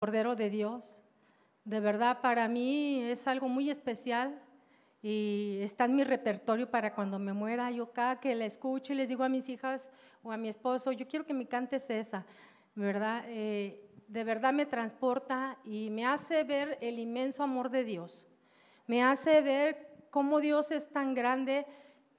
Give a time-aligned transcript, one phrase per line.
[0.00, 1.02] Cordero de Dios.
[1.66, 4.40] De verdad, para mí es algo muy especial
[5.02, 7.70] y está en mi repertorio para cuando me muera.
[7.70, 9.90] Yo cada que la escucho y les digo a mis hijas
[10.22, 12.24] o a mi esposo, yo quiero que me cantes esa,
[12.74, 13.24] ¿verdad?
[13.26, 18.26] Eh, de verdad me transporta y me hace ver el inmenso amor de Dios.
[18.86, 21.66] Me hace ver cómo Dios es tan grande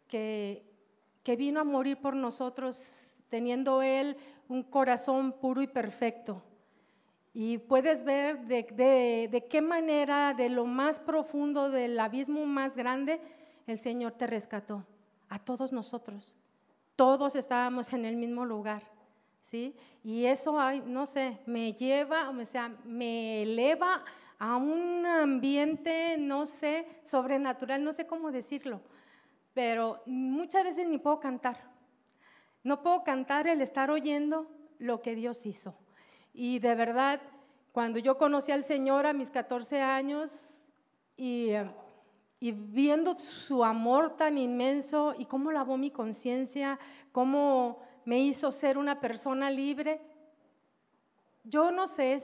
[0.07, 0.63] que,
[1.23, 4.18] que vino a morir por nosotros, teniendo Él
[4.50, 6.43] un corazón puro y perfecto.
[7.34, 13.21] Y puedes ver de, qué manera, de lo más profundo, del abismo más grande,
[13.67, 14.85] el Señor te rescató.
[15.30, 16.34] A todos nosotros.
[16.98, 18.84] Todos estábamos en el mismo lugar.
[19.41, 19.76] ¿sí?
[20.04, 24.04] Y eso, no sé, me lleva, o sea, me eleva
[24.40, 28.82] a un ambiente, no sé, sobrenatural, no sé cómo decirlo,
[29.54, 31.70] pero muchas veces ni puedo cantar.
[32.63, 35.76] No puedo cantar el estar oyendo lo que Dios hizo.
[36.34, 37.21] Y de verdad,
[37.71, 40.62] cuando yo conocí al Señor a mis 14 años
[41.17, 41.49] y,
[42.40, 46.79] y viendo su amor tan inmenso y cómo lavó mi conciencia,
[47.12, 50.02] cómo me hizo ser una persona libre,
[51.43, 52.21] yo no sé,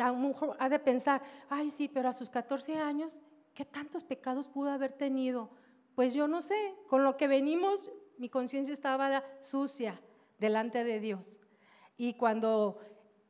[0.00, 3.20] a lo mejor ha de pensar, ay sí, pero a sus 14 años,
[3.54, 5.50] ¿qué tantos pecados pudo haber tenido?
[5.94, 10.00] Pues yo no sé, con lo que venimos, mi conciencia estaba sucia
[10.38, 11.38] delante de Dios.
[11.96, 12.78] Y cuando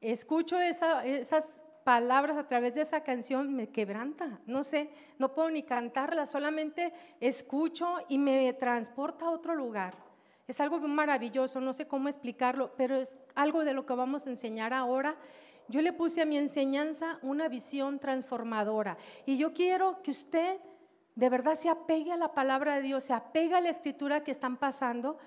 [0.00, 4.40] escucho esas palabras a través de esa canción, me quebranta.
[4.46, 9.94] No sé, no puedo ni cantarla, solamente escucho y me transporta a otro lugar.
[10.46, 14.30] Es algo maravilloso, no sé cómo explicarlo, pero es algo de lo que vamos a
[14.30, 15.16] enseñar ahora.
[15.68, 20.58] Yo le puse a mi enseñanza una visión transformadora y yo quiero que usted
[21.14, 24.32] de verdad se apegue a la palabra de Dios, se apegue a la escritura que
[24.32, 25.18] están pasando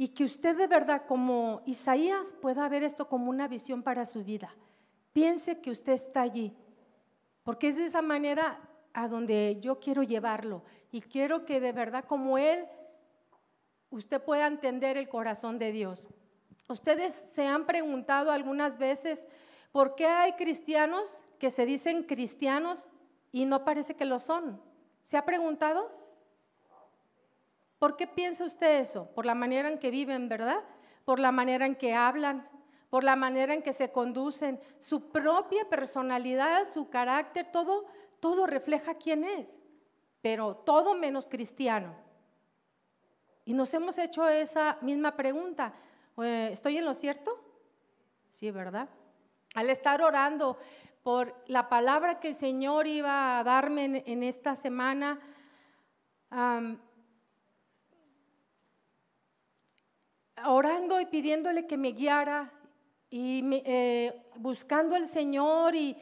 [0.00, 4.24] y que usted de verdad como Isaías pueda ver esto como una visión para su
[4.24, 4.50] vida.
[5.12, 6.56] Piense que usted está allí,
[7.42, 12.06] porque es de esa manera a donde yo quiero llevarlo y quiero que de verdad
[12.06, 12.66] como Él
[13.90, 16.08] usted pueda entender el corazón de Dios.
[16.66, 19.26] Ustedes se han preguntado algunas veces
[19.70, 22.88] por qué hay cristianos que se dicen cristianos
[23.32, 24.62] y no parece que lo son.
[25.02, 25.99] ¿Se ha preguntado?
[27.80, 29.10] ¿Por qué piensa usted eso?
[29.14, 30.62] Por la manera en que viven, ¿verdad?
[31.06, 32.46] Por la manera en que hablan,
[32.90, 37.86] por la manera en que se conducen, su propia personalidad, su carácter, todo,
[38.20, 39.62] todo refleja quién es,
[40.20, 41.94] pero todo menos cristiano.
[43.46, 45.72] Y nos hemos hecho esa misma pregunta.
[46.18, 47.42] ¿Estoy en lo cierto?
[48.28, 48.90] Sí, ¿verdad?
[49.54, 50.58] Al estar orando
[51.02, 55.18] por la palabra que el Señor iba a darme en, esta semana,
[60.46, 62.52] orando y pidiéndole que me guiara
[63.12, 65.96] y eh, buscando al Señor y,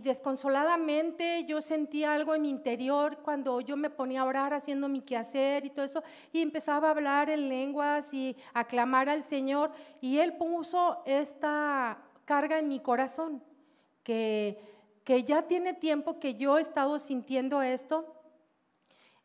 [0.00, 5.02] desconsoladamente yo sentía algo en mi interior cuando yo me ponía a orar haciendo mi
[5.02, 9.70] quehacer y todo eso y empezaba a hablar en lenguas y a clamar al Señor
[10.00, 13.40] y Él puso esta carga en mi corazón
[14.02, 14.58] que,
[15.04, 18.12] que ya tiene tiempo que yo he estado sintiendo esto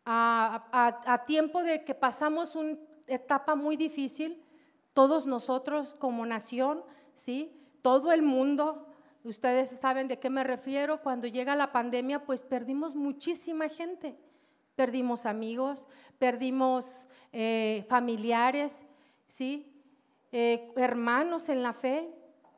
[0.06, 4.40] a, a tiempo de que pasamos una etapa muy difícil
[4.94, 6.84] todos nosotros como nación,
[7.16, 7.52] ¿sí?
[7.82, 8.88] Todo el mundo,
[9.24, 14.18] ustedes saben de qué me refiero, cuando llega la pandemia, pues perdimos muchísima gente.
[14.76, 15.88] Perdimos amigos,
[16.18, 18.86] perdimos eh, familiares,
[19.28, 19.72] ¿sí?
[20.32, 22.10] Eh, hermanos en la fe,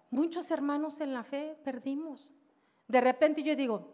[0.09, 2.34] muchos hermanos en la fe perdimos.
[2.88, 3.90] De repente yo digo,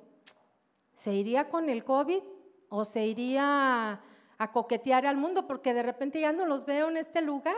[0.94, 2.22] ¿se iría con el COVID
[2.69, 4.01] o se iría
[4.38, 5.47] a coquetear al mundo?
[5.47, 7.56] Porque de repente ya no los veo en este lugar.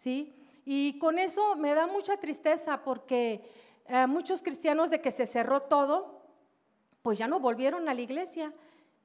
[0.00, 0.32] ¿Sí?
[0.64, 3.42] Y con eso me da mucha tristeza porque
[3.86, 6.22] eh, muchos cristianos de que se cerró todo,
[7.02, 8.54] pues ya no volvieron a la iglesia,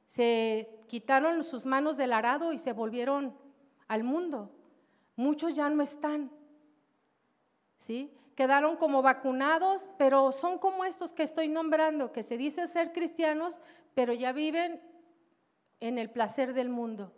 [0.08, 3.36] se quitaron sus manos del arado y se volvieron
[3.90, 4.52] al mundo.
[5.18, 6.32] Muchos ya no están,
[7.78, 8.14] ¿sí?
[8.36, 13.60] Quedaron como vacunados, pero son como estos que estoy nombrando, que se dice ser cristianos,
[13.96, 14.82] pero ya viven
[15.82, 17.12] en el placer del mundo.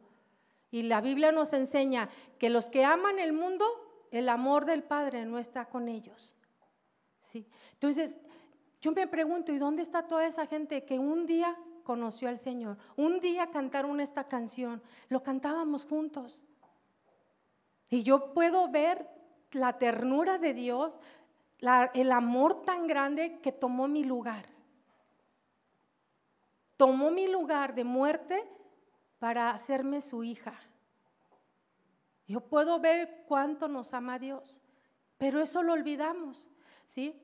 [0.78, 2.08] Y la Biblia nos enseña
[2.38, 3.66] que los que aman el mundo,
[4.12, 6.36] el amor del Padre no está con ellos.
[7.20, 7.48] ¿Sí?
[7.74, 8.20] Entonces,
[8.80, 12.78] yo me pregunto, ¿y dónde está toda esa gente que un día conoció al Señor?
[12.96, 16.44] Un día cantaron esta canción, lo cantábamos juntos.
[17.90, 19.10] Y yo puedo ver
[19.54, 21.00] la ternura de Dios,
[21.96, 24.46] el amor tan grande que tomó mi lugar.
[26.76, 28.48] Tomó mi lugar de muerte
[29.20, 30.54] para hacerme su hija.
[32.28, 34.62] Yo puedo ver cuánto nos ama Dios,
[35.18, 36.50] pero eso lo olvidamos,
[36.86, 37.24] ¿sí?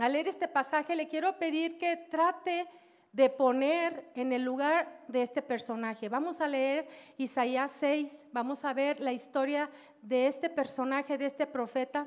[0.00, 2.66] al leer este pasaje le quiero pedir que trate
[3.12, 6.08] de poner en el lugar de este personaje.
[6.08, 6.88] Vamos a leer
[7.18, 9.68] Isaías 6, vamos a ver la historia
[10.00, 12.06] de este personaje, de este profeta,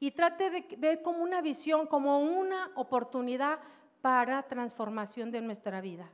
[0.00, 3.60] y trate de ver como una visión, como una oportunidad
[4.00, 6.10] para transformación de nuestra vida.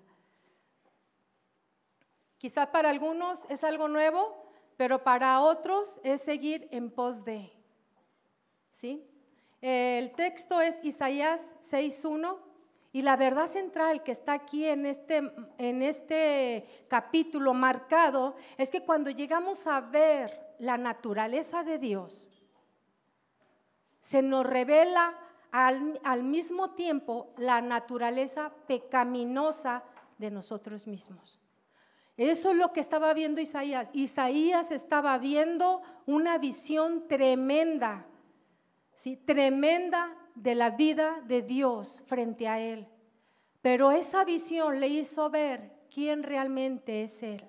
[2.38, 4.46] Quizá para algunos es algo nuevo,
[4.76, 7.52] pero para otros es seguir en pos de.
[8.70, 9.08] ¿Sí?
[9.60, 12.36] El texto es Isaías 6.1
[12.92, 15.22] y la verdad central que está aquí en este,
[15.58, 22.30] en este capítulo marcado es que cuando llegamos a ver la naturaleza de Dios,
[24.00, 25.18] se nos revela
[25.50, 29.82] al, al mismo tiempo la naturaleza pecaminosa
[30.18, 31.40] de nosotros mismos.
[32.16, 33.90] Eso es lo que estaba viendo Isaías.
[33.92, 38.06] Isaías estaba viendo una visión tremenda
[38.96, 39.16] ¿sí?
[39.16, 42.88] tremenda de la vida de Dios frente a él.
[43.62, 47.44] Pero esa visión le hizo ver quién realmente es él.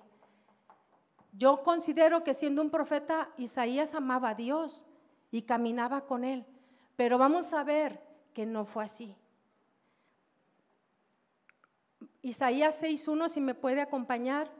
[1.32, 4.86] Yo considero que siendo un profeta, Isaías amaba a Dios
[5.32, 6.46] y caminaba con él.
[6.96, 8.02] Pero vamos a ver
[8.34, 9.16] que no fue así.
[12.22, 14.52] Isaías 6.1, si me puede acompañar.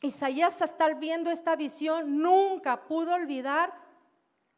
[0.00, 3.72] Isaías hasta viendo esta visión nunca pudo olvidar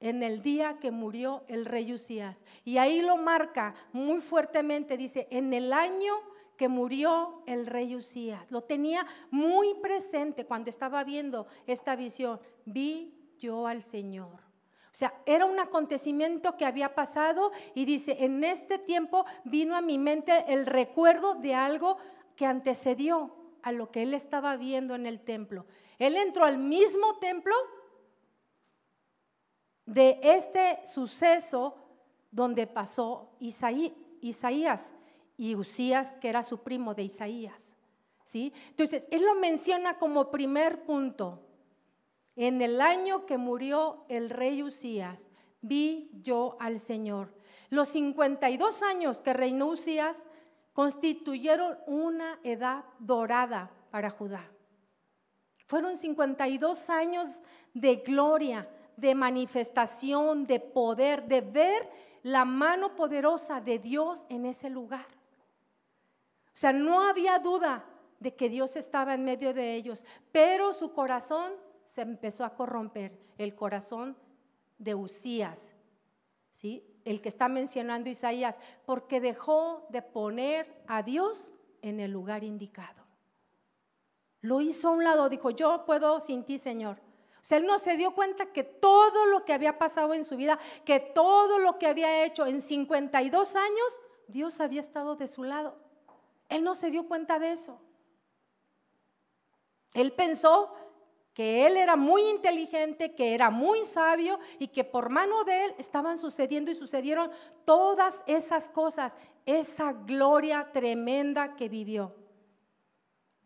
[0.01, 2.45] en el día que murió el rey Usías.
[2.65, 6.15] Y ahí lo marca muy fuertemente, dice, en el año
[6.57, 8.51] que murió el rey Usías.
[8.51, 12.41] Lo tenía muy presente cuando estaba viendo esta visión.
[12.65, 14.47] Vi yo al Señor.
[14.97, 19.83] O sea, era un acontecimiento que había pasado y dice, en este tiempo vino a
[19.83, 21.99] mi mente el recuerdo de algo
[22.35, 23.36] que antecedió
[23.67, 25.67] a lo que él estaba viendo en el templo.
[25.99, 27.53] Él entró al mismo templo
[29.87, 31.75] de este suceso
[32.31, 34.93] donde pasó Isaías
[35.37, 37.75] y Usías, que era su primo de Isaías.
[38.23, 38.53] ¿sí?
[38.69, 41.43] Entonces, él lo menciona como primer punto.
[42.37, 45.29] En el año que murió el rey Usías,
[45.61, 47.35] vi yo al Señor.
[47.71, 50.25] Los 52 años que reinó Usías
[50.77, 54.47] constituyeron una edad dorada para Judá.
[55.65, 57.29] Fueron 52 años
[57.73, 61.89] de gloria, de manifestación, de poder, de ver
[62.23, 65.07] la mano poderosa de Dios en ese lugar.
[66.49, 67.83] O sea, no había duda
[68.21, 73.19] de que Dios estaba en medio de ellos, pero su corazón se empezó a corromper,
[73.39, 74.15] el corazón
[74.77, 75.75] de Usías,
[76.51, 76.85] ¿sí?
[77.07, 83.07] El que está mencionando Isaías, porque dejó de poner a Dios en el lugar indicado.
[84.43, 86.99] Lo hizo a un lado, dijo, yo puedo sin ti, Señor.
[87.41, 90.37] O sea, él no se dio cuenta que todo lo que había pasado en su
[90.37, 95.45] vida, que todo lo que había hecho en 52 años, Dios había estado de su
[95.45, 95.77] lado.
[96.49, 97.81] Él no se dio cuenta de eso.
[99.95, 100.75] Él pensó
[101.37, 105.75] que él era muy inteligente, que era muy sabio y que por mano de él
[105.77, 107.31] estaban sucediendo y sucedieron
[107.67, 112.15] todas esas cosas, esa gloria tremenda que vivió.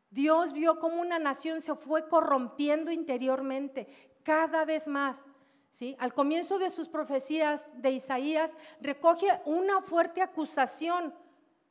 [0.09, 3.89] Dios vio cómo una nación se fue corrompiendo interiormente
[4.23, 5.27] cada vez más.
[5.73, 5.97] ¿sí?
[5.99, 11.13] Al comienzo de sus profecías de Isaías, recoge una fuerte acusación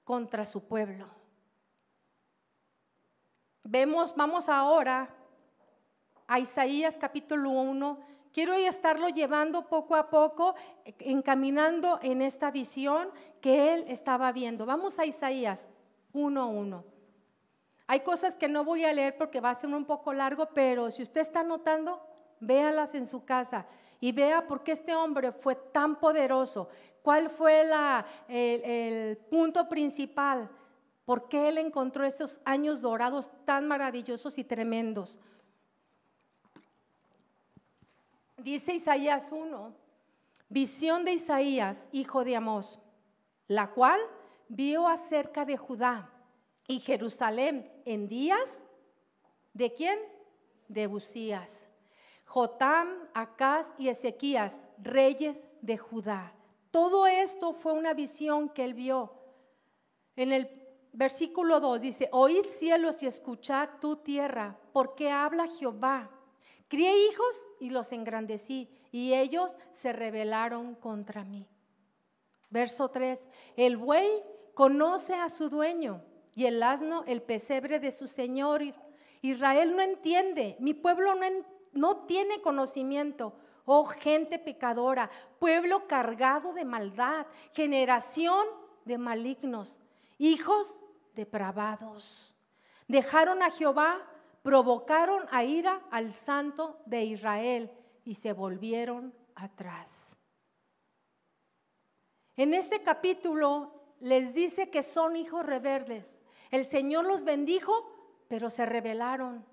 [0.04, 1.08] contra su pueblo.
[3.64, 5.16] Vemos, vamos ahora
[6.30, 8.00] a Isaías capítulo 1.
[8.32, 10.54] Quiero estarlo llevando poco a poco,
[11.00, 13.10] encaminando en esta visión
[13.42, 14.68] que él estaba viendo.
[14.68, 15.68] Vamos a Isaías
[16.14, 16.84] 1.1.
[17.88, 20.92] Hay cosas que no voy a leer porque va a ser un poco largo, pero
[20.92, 22.00] si usted está notando,
[22.40, 23.66] véalas en su casa
[24.00, 26.70] y vea por qué este hombre fue tan poderoso,
[27.02, 27.66] cuál fue
[28.28, 30.48] el, punto principal,
[31.06, 35.18] por qué él encontró esos años dorados tan maravillosos y tremendos.
[38.44, 39.74] Dice Isaías 1,
[40.48, 42.80] visión de Isaías, hijo de Amós,
[43.48, 44.00] la cual
[44.48, 46.10] vio acerca de Judá
[46.68, 48.64] y Jerusalén en días
[49.54, 50.00] de quién?
[50.70, 51.68] De Usías.
[52.26, 56.34] Jotam, Acaz y Ezequías, reyes de Judá.
[56.72, 59.12] Todo esto fue una visión que él vio.
[60.16, 60.48] En el
[60.94, 66.10] versículo 2 dice, oíd cielos y escuchad tu tierra, porque habla Jehová.
[66.70, 71.48] Crié hijos y los engrandecí, y ellos se rebelaron contra mí.
[72.50, 73.26] Verso 3,
[73.58, 74.24] el buey
[74.54, 76.04] conoce a su dueño
[76.36, 78.62] y el asno el pesebre de su Señor.
[79.22, 81.26] Israel no entiende, mi pueblo no,
[81.74, 83.34] no tiene conocimiento.
[83.66, 85.10] oh gente pecadora,
[85.40, 88.46] pueblo cargado de maldad, generación
[88.86, 89.80] de malignos,
[90.18, 90.80] hijos
[91.14, 92.36] depravados.
[92.88, 94.09] Dejaron a Jehová,
[94.42, 97.72] provocaron a ira al santo de Israel
[98.06, 100.16] y se volvieron atrás.
[102.36, 106.22] En este capítulo les dice que son hijos rebeldes.
[106.52, 107.92] El Señor los bendijo,
[108.28, 109.46] pero se rebelaron.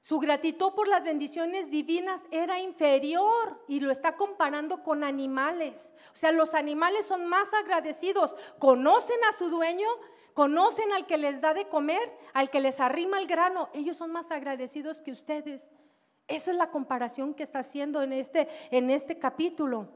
[0.00, 5.92] Su gratitud por las bendiciones divinas era inferior y lo está comparando con animales.
[6.12, 9.86] O sea, los animales son más agradecidos, conocen a su dueño,
[10.34, 13.68] conocen al que les da de comer, al que les arrima el grano.
[13.74, 15.68] Ellos son más agradecidos que ustedes.
[16.28, 19.88] Esa es la comparación que está haciendo en este, en este capítulo.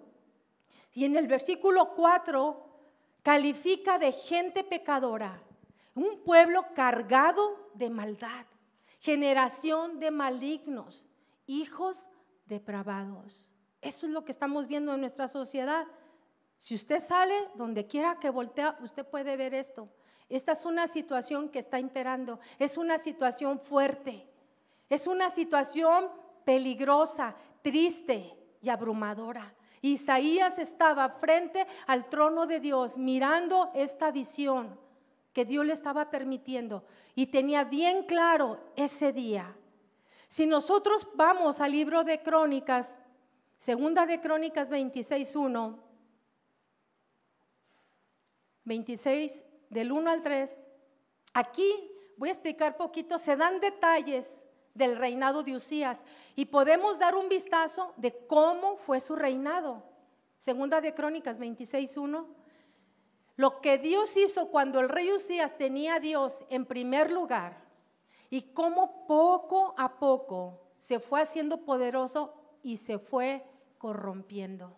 [0.92, 2.64] Y en el versículo 4
[3.22, 5.42] califica de gente pecadora,
[5.94, 8.46] un pueblo cargado de maldad
[9.06, 11.06] generación de malignos,
[11.46, 12.08] hijos
[12.46, 13.48] depravados.
[13.80, 15.86] Eso es lo que estamos viendo en nuestra sociedad.
[16.58, 19.88] Si usted sale donde quiera que voltea, usted puede ver esto.
[20.28, 24.26] Esta es una situación que está imperando, es una situación fuerte,
[24.88, 26.08] es una situación
[26.44, 29.54] peligrosa, triste y abrumadora.
[29.82, 34.78] Isaías estaba frente al trono de Dios mirando esta visión
[35.32, 39.54] que Dios le estaba permitiendo y tenía bien claro ese día.
[40.28, 42.96] Si nosotros vamos al libro de Crónicas,
[43.58, 45.78] segunda de Crónicas 26.1,
[48.64, 50.56] 26 del 1 al 3,
[51.34, 54.44] aquí voy a explicar poquito, se dan detalles
[54.74, 56.04] del reinado de Usías
[56.34, 59.82] y podemos dar un vistazo de cómo fue su reinado.
[60.38, 62.26] Segunda de Crónicas 26.1
[63.36, 67.62] lo que Dios hizo cuando el rey Usías tenía a Dios en primer lugar
[68.30, 73.44] y cómo poco a poco se fue haciendo poderoso y se fue
[73.76, 74.74] corrompiendo.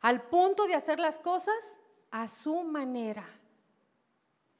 [0.00, 1.78] Al punto de hacer las cosas
[2.10, 3.28] a su manera.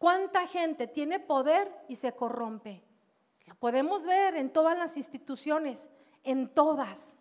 [0.02, 2.82] ¿Cuánta gente tiene poder y se corrompe?
[3.46, 5.88] Lo podemos ver en todas las instituciones,
[6.24, 7.16] en todas.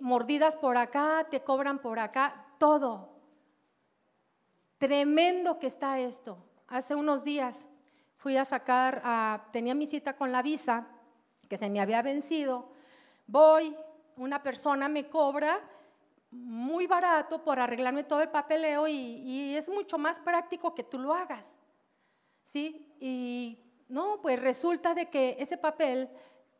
[0.00, 3.18] Mordidas por acá, te cobran por acá, todo.
[4.78, 6.38] Tremendo que está esto.
[6.68, 7.66] Hace unos días
[8.16, 10.86] fui a sacar, tenía mi cita con la visa,
[11.48, 12.70] que se me había vencido.
[13.26, 13.76] Voy,
[14.16, 15.60] una persona me cobra
[16.30, 20.98] muy barato por arreglarme todo el papeleo y, y, es mucho más práctico que tú
[20.98, 21.58] lo hagas.
[22.42, 22.94] ¿Sí?
[23.00, 26.08] Y no, pues resulta de que ese papel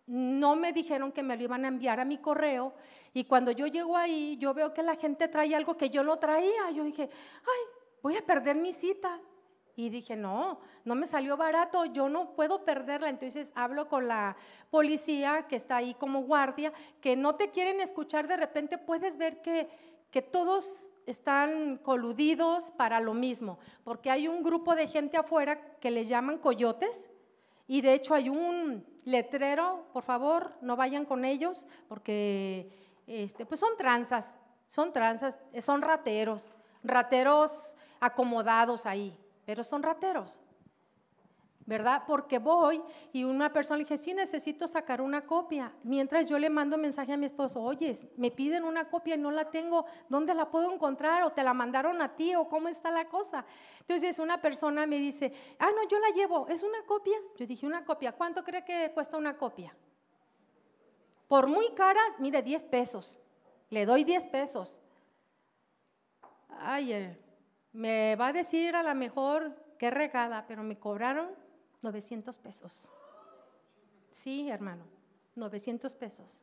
[0.06, 2.74] no me dijeron que me lo iban a enviar a mi correo
[3.16, 6.18] y cuando yo llego ahí, yo veo que la gente trae algo que yo no
[6.18, 6.70] traía.
[6.70, 7.08] Yo dije,
[7.40, 7.60] ay,
[8.02, 9.18] voy a perder mi cita.
[9.76, 13.10] Y dije, no, no me salió barato, yo no puedo perderla.
[13.10, 14.36] Entonces hablo con la
[14.70, 19.42] policía que está ahí como guardia, que no te quieren escuchar, de repente puedes ver
[19.42, 19.68] que,
[20.10, 25.90] que todos están coludidos para lo mismo, porque hay un grupo de gente afuera que
[25.90, 27.08] le llaman coyotes,
[27.68, 32.70] y de hecho hay un letrero, por favor, no vayan con ellos, porque
[33.06, 34.34] este, pues son tranzas,
[34.66, 36.50] son tranzas, son rateros,
[36.82, 39.16] rateros acomodados ahí,
[39.46, 40.38] pero son rateros.
[41.66, 42.04] ¿verdad?
[42.06, 42.80] Porque voy
[43.12, 45.72] y una persona le dije, sí, necesito sacar una copia.
[45.82, 49.32] Mientras yo le mando mensaje a mi esposo, oye, me piden una copia y no
[49.32, 51.24] la tengo, ¿dónde la puedo encontrar?
[51.24, 52.36] ¿O te la mandaron a ti?
[52.36, 53.44] ¿O cómo está la cosa?
[53.80, 57.18] Entonces una persona me dice, ah, no, yo la llevo, ¿es una copia?
[57.36, 59.76] Yo dije, una copia, ¿cuánto cree que cuesta una copia?
[61.26, 63.18] Por muy cara, mire, 10 pesos.
[63.70, 64.80] Le doy 10 pesos.
[66.60, 67.18] Ay,
[67.76, 71.28] me va a decir a lo mejor qué regada, pero me cobraron
[71.82, 72.90] 900 pesos.
[74.10, 74.84] Sí, hermano,
[75.34, 76.42] 900 pesos.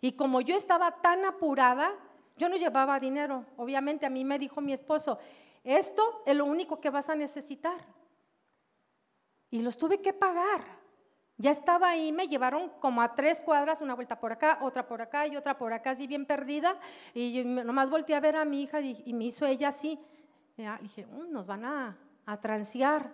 [0.00, 1.92] Y como yo estaba tan apurada,
[2.36, 3.44] yo no llevaba dinero.
[3.56, 5.18] Obviamente a mí me dijo mi esposo,
[5.64, 7.80] esto es lo único que vas a necesitar.
[9.50, 10.78] Y los tuve que pagar.
[11.40, 15.00] Ya estaba ahí, me llevaron como a tres cuadras, una vuelta por acá, otra por
[15.00, 16.78] acá y otra por acá, así bien perdida.
[17.14, 19.98] Y yo nomás volteé a ver a mi hija y, me hizo ella así.
[20.58, 21.96] Y dije, mm, nos van a,
[22.26, 23.12] a transear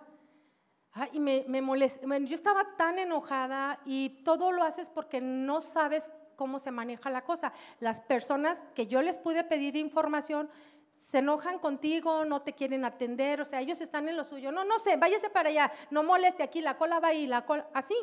[1.11, 6.57] y me, me yo estaba tan enojada y todo lo haces porque no sabes cómo
[6.57, 7.51] se maneja la cosa.
[7.79, 10.49] Las personas que yo les pude pedir información
[10.93, 14.51] se enojan contigo, no te quieren atender, o sea, ellos están en lo suyo.
[14.53, 17.67] No, no sé, váyase para allá, no moleste aquí, la cola va ahí, la cola,
[17.73, 17.95] así.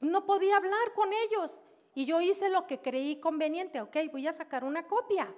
[0.00, 1.60] No podía hablar con ellos.
[1.94, 5.32] Y yo hice lo que creí conveniente, ok, voy a sacar una copia.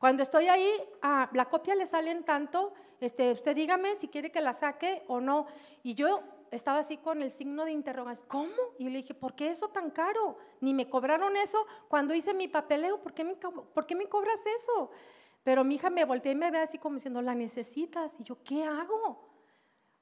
[0.00, 4.40] Cuando estoy ahí, a la copia le salen tanto, este, usted dígame si quiere que
[4.40, 5.44] la saque o no.
[5.82, 8.26] Y yo estaba así con el signo de interrogación.
[8.26, 8.54] ¿Cómo?
[8.78, 10.38] Y le dije, ¿por qué eso tan caro?
[10.62, 13.02] Ni me cobraron eso cuando hice mi papeleo.
[13.02, 14.90] ¿Por qué me, por qué me cobras eso?
[15.44, 18.18] Pero mi hija me volteó y me ve así como diciendo, la necesitas.
[18.20, 19.28] Y yo, ¿qué hago?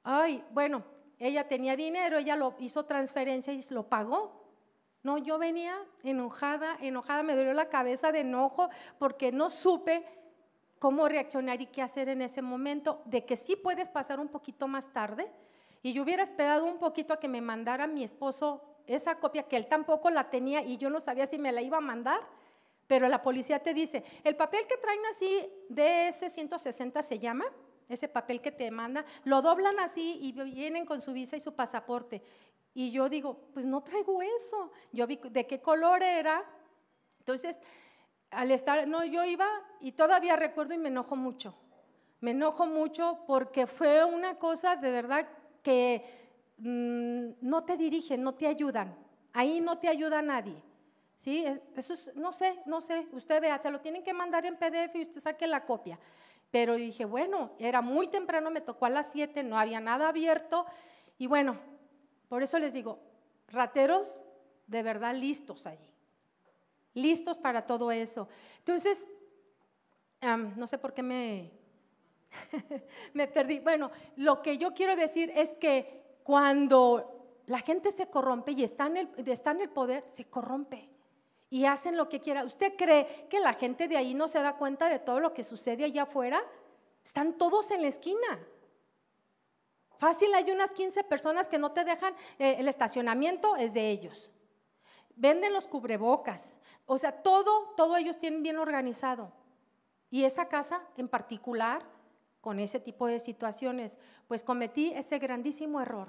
[0.05, 0.85] Ay, bueno,
[1.19, 4.48] ella tenía dinero, ella lo hizo transferencia y lo pagó.
[5.03, 10.05] No, yo venía enojada, enojada, me dolió la cabeza de enojo porque no supe
[10.79, 14.69] cómo reaccionar y qué hacer en ese momento, de que sí puedes pasar un poquito
[14.69, 15.31] más tarde.
[15.83, 19.57] Y yo hubiera esperado un poquito a que me mandara mi esposo esa copia, que
[19.57, 22.21] él tampoco la tenía y yo no sabía si me la iba a mandar.
[22.87, 27.45] Pero la policía te dice, el papel que traen así, DS-160 se llama,
[27.89, 31.55] ese papel que te manda, lo doblan así y vienen con su visa y su
[31.55, 32.23] pasaporte.
[32.75, 34.71] Y yo digo, pues no traigo eso.
[34.93, 36.45] Yo vi de qué color era.
[37.19, 37.59] Entonces,
[38.31, 39.49] al estar, no, yo iba
[39.81, 41.55] y todavía recuerdo y me enojo mucho.
[42.21, 45.29] Me enojo mucho porque fue una cosa de verdad
[45.63, 46.05] que
[46.59, 48.95] mm, no te dirigen, no te ayudan.
[49.33, 50.63] Ahí no te ayuda nadie.
[51.17, 51.45] ¿Sí?
[51.75, 53.07] Eso es, no sé, no sé.
[53.13, 55.99] Usted vea, te lo tienen que mandar en PDF y usted saque la copia.
[56.51, 60.65] Pero dije, bueno, era muy temprano, me tocó a las 7, no había nada abierto.
[61.19, 61.59] Y bueno,
[62.29, 62.99] por eso les digo,
[63.49, 64.23] rateros
[64.67, 65.89] de verdad listos allí.
[66.95, 68.29] Listos para todo eso.
[68.59, 69.07] Entonces,
[70.57, 71.51] no sé por qué me,
[73.15, 73.61] me perdí.
[73.61, 78.87] Bueno, lo que yo quiero decir es que cuando la gente se corrompe y está
[78.87, 80.89] en el, está en el poder, se corrompe
[81.51, 82.45] y hacen lo que quiera.
[82.45, 85.43] ¿Usted cree que la gente de ahí no se da cuenta de todo lo que
[85.43, 86.43] sucede allá afuera?
[87.03, 88.39] Están todos en la esquina.
[89.99, 94.31] Fácil, hay unas 15 personas que no te dejan, eh, el estacionamiento es de ellos.
[95.17, 96.55] Venden los cubrebocas.
[96.87, 99.33] O sea, todo, todo ellos tienen bien organizado.
[100.11, 101.85] Y esa casa en particular,
[102.41, 106.09] con ese tipo de situaciones, pues cometí ese grandísimo error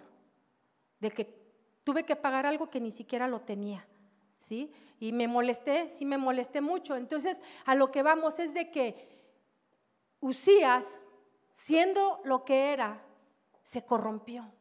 [0.99, 1.37] de que
[1.83, 3.87] tuve que pagar algo que ni siquiera lo tenía.
[4.37, 4.71] ¿sí?
[4.99, 6.95] Y me molesté, sí me molesté mucho.
[6.95, 9.19] Entonces, a lo que vamos es de que
[10.21, 10.99] Usías,
[11.49, 13.01] siendo lo que era,
[13.63, 14.51] se corrompió.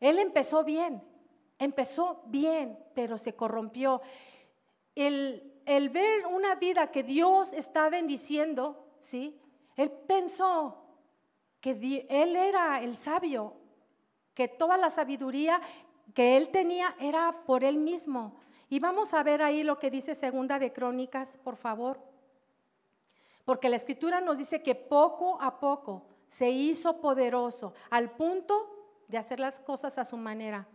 [0.00, 1.02] Él empezó bien,
[1.58, 4.00] empezó bien, pero se corrompió.
[4.94, 9.40] El, el ver una vida que Dios está bendiciendo, ¿sí?
[9.76, 10.82] Él pensó
[11.60, 13.54] que él era el sabio,
[14.34, 15.60] que toda la sabiduría
[16.14, 18.36] que él tenía era por él mismo.
[18.68, 22.00] Y vamos a ver ahí lo que dice Segunda de Crónicas, por favor.
[23.44, 29.18] Porque la escritura nos dice que poco a poco se hizo poderoso al punto de
[29.18, 30.66] hacer las cosas a su manera.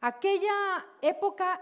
[0.00, 1.60] Aquella época,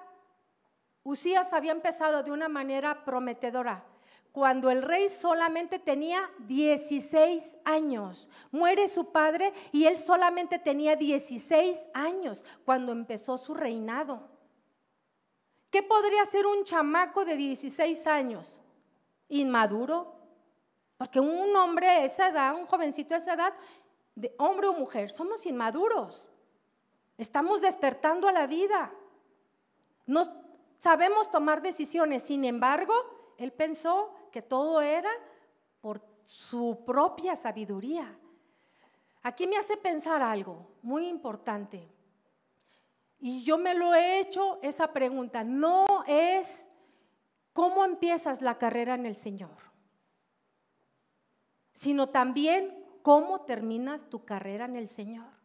[1.05, 3.85] Usías había empezado de una manera prometedora
[4.33, 8.31] cuando el rey solamente tenía 16 años.
[8.51, 14.27] Muere su padre y él solamente tenía 16 años cuando empezó su reinado.
[15.71, 18.59] ¿Qué podría ser un chamaco de 16 años?
[19.29, 20.22] Inmaduro.
[21.03, 23.53] Porque un hombre de esa edad, un jovencito de esa edad,
[24.15, 26.31] de hombre o mujer, somos inmaduros.
[27.19, 28.93] Estamos despertando a la vida.
[30.07, 30.23] No
[30.79, 32.23] sabemos tomar decisiones.
[32.23, 32.95] Sin embargo,
[33.37, 35.11] él pensó que todo era
[35.81, 38.17] por su propia sabiduría.
[39.25, 41.91] Aquí me hace pensar algo muy importante.
[43.19, 45.43] Y yo me lo he hecho esa pregunta.
[45.43, 46.71] No es
[47.53, 49.72] cómo empiezas la carrera en el Señor,
[51.73, 55.43] sino también cómo terminas tu carrera en el Señor.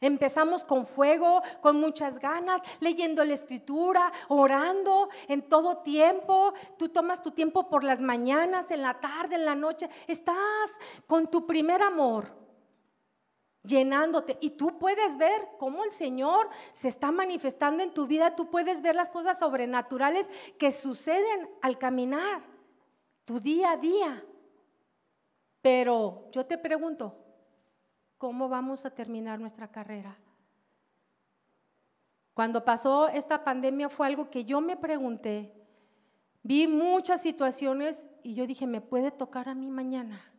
[0.00, 6.54] Empezamos con fuego, con muchas ganas, leyendo la escritura, orando en todo tiempo.
[6.78, 9.90] Tú tomas tu tiempo por las mañanas, en la tarde, en la noche.
[10.06, 10.70] Estás
[11.08, 12.32] con tu primer amor,
[13.64, 14.38] llenándote.
[14.40, 18.36] Y tú puedes ver cómo el Señor se está manifestando en tu vida.
[18.36, 22.44] Tú puedes ver las cosas sobrenaturales que suceden al caminar,
[23.24, 24.24] tu día a día.
[25.70, 27.14] Pero yo te pregunto,
[28.16, 30.16] ¿cómo vamos a terminar nuestra carrera?
[32.32, 35.52] Cuando pasó esta pandemia fue algo que yo me pregunté.
[36.42, 40.32] Vi muchas situaciones y yo dije, ¿me puede tocar a mí mañana?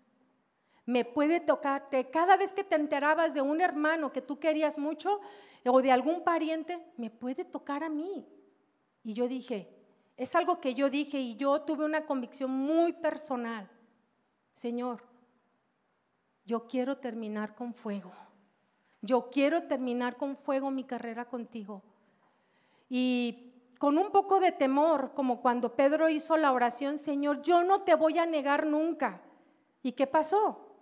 [0.88, 2.10] ¿Me puede tocarte?
[2.10, 5.20] Cada vez que te enterabas de un hermano que tú querías mucho
[5.64, 8.28] o de algún pariente, ¿me puede tocar a mí?
[9.04, 9.70] Y yo dije,
[10.18, 13.70] es algo que yo dije y yo tuve una convicción muy personal.
[14.54, 15.09] Señor,
[16.50, 18.12] yo quiero terminar con fuego.
[19.04, 21.84] Yo quiero terminar con fuego mi carrera contigo.
[22.90, 27.84] Y con un poco de temor, como cuando Pedro hizo la oración, Señor, yo no
[27.84, 29.22] te voy a negar nunca.
[29.84, 30.74] ¿Y qué pasó?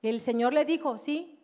[0.00, 1.38] El Señor le dijo, sí,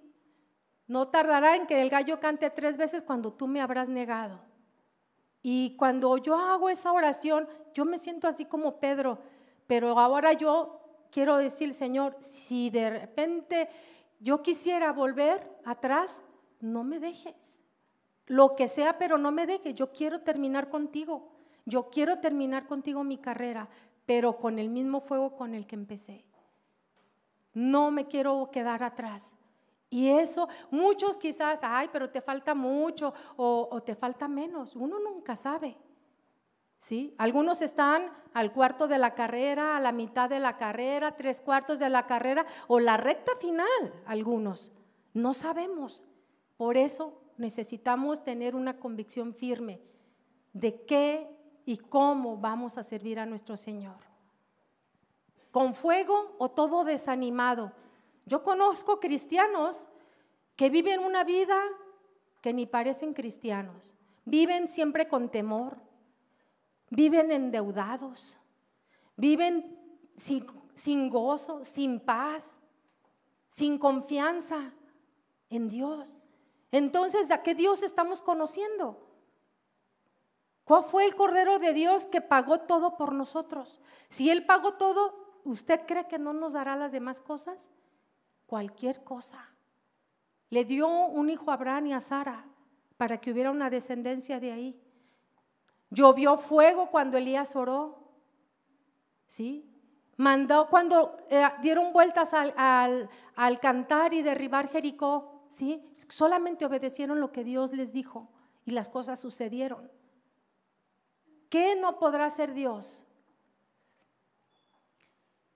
[0.87, 4.41] no tardará en que el gallo cante tres veces cuando tú me habrás negado.
[5.43, 9.19] Y cuando yo hago esa oración, yo me siento así como Pedro,
[9.67, 10.80] pero ahora yo
[11.11, 13.69] quiero decir, Señor, si de repente
[14.21, 16.23] yo quisiera volver atrás,
[16.61, 17.61] no me dejes.
[18.27, 19.75] Lo que sea, pero no me dejes.
[19.75, 21.33] Yo quiero terminar contigo.
[21.65, 23.69] Yo quiero terminar contigo mi carrera,
[24.07, 26.25] pero con el mismo fuego con el que empecé.
[27.53, 29.35] No me quiero quedar atrás.
[29.89, 34.77] Y eso, muchos quizás, ay, pero te falta mucho o, o te falta menos.
[34.77, 35.77] Uno nunca sabe.
[36.81, 37.15] ¿Sí?
[37.19, 41.79] Algunos están al cuarto de la carrera, a la mitad de la carrera, tres cuartos
[41.79, 44.73] de la carrera o la recta final, algunos.
[45.13, 46.03] No sabemos.
[46.57, 49.81] Por eso necesitamos tener una convicción firme
[50.55, 51.29] de qué
[51.67, 53.99] y cómo vamos a servir a nuestro Señor.
[55.51, 57.73] ¿Con fuego o todo desanimado?
[58.25, 59.87] Yo conozco cristianos
[60.57, 61.61] que viven una vida
[62.41, 63.95] que ni parecen cristianos.
[64.25, 65.77] Viven siempre con temor,
[66.91, 68.37] viven endeudados,
[69.17, 69.79] viven
[70.17, 72.61] sin, gozo, sin paz,
[73.49, 74.73] sin confianza
[75.49, 76.17] en Dios.
[76.73, 79.07] Entonces, ¿a qué Dios estamos conociendo?
[80.65, 83.81] ¿Cuál fue el Cordero de Dios que pagó todo por nosotros?
[84.09, 87.71] Si Él pagó todo, ¿usted cree que no nos dará las demás cosas?
[88.47, 89.51] Cualquier cosa.
[90.49, 92.45] Le dio un hijo a Abraham y a Sara
[92.97, 94.81] para que hubiera una descendencia de ahí.
[95.91, 97.99] Llovió fuego cuando Elías oró.
[99.27, 99.67] ¿Sí?
[100.17, 102.55] Mandó cuando eh, dieron vueltas al,
[103.35, 105.45] al, cantar y derribar Jericó.
[105.49, 105.95] ¿Sí?
[106.09, 108.29] Solamente obedecieron lo que Dios les dijo
[108.65, 109.91] y las cosas sucedieron.
[111.49, 113.05] ¿Qué no podrá hacer Dios?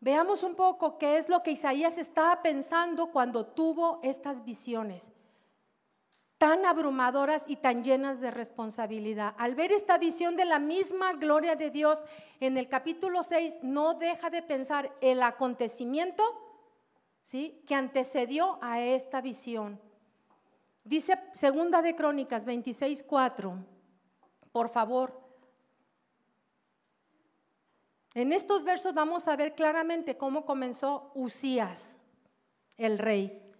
[0.00, 5.12] Veamos un poco qué es lo que Isaías estaba pensando cuando tuvo estas visiones
[6.44, 9.34] tan abrumadoras y tan llenas de responsabilidad.
[9.38, 12.04] Al ver esta visión de la misma gloria de Dios
[12.38, 16.22] en el capítulo 6, no deja de pensar el acontecimiento
[17.22, 17.62] ¿sí?
[17.66, 19.80] que antecedió a esta visión.
[20.84, 23.56] Dice Segunda de Crónicas 26, 4,
[24.52, 25.18] por favor.
[28.12, 31.98] En estos versos vamos a ver claramente cómo comenzó Usías,
[32.76, 33.50] el rey,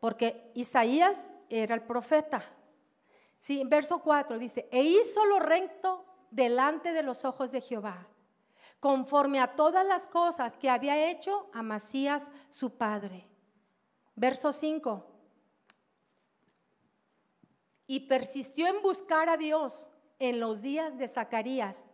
[0.00, 2.44] porque Isaías era el profeta.
[3.38, 8.06] Sí, verso 4 dice, e hizo lo recto delante de los ojos de Jehová,
[8.78, 13.26] conforme a todas las cosas que había hecho Amasías su padre.
[14.14, 15.06] Verso 5.
[17.86, 21.86] Y persistió en buscar a Dios en los días de Zacarías,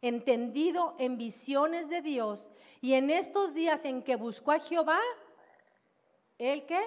[0.00, 5.00] entendido en visiones de Dios, y en estos días en que buscó a Jehová,
[6.38, 6.80] ¿el qué?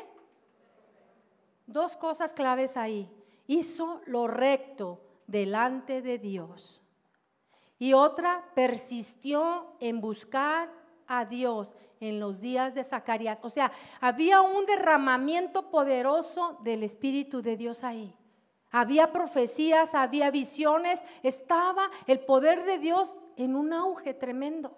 [1.65, 3.09] Dos cosas claves ahí.
[3.47, 6.81] Hizo lo recto delante de Dios.
[7.79, 10.71] Y otra, persistió en buscar
[11.07, 13.39] a Dios en los días de Zacarías.
[13.41, 18.15] O sea, había un derramamiento poderoso del Espíritu de Dios ahí.
[18.71, 24.77] Había profecías, había visiones, estaba el poder de Dios en un auge tremendo.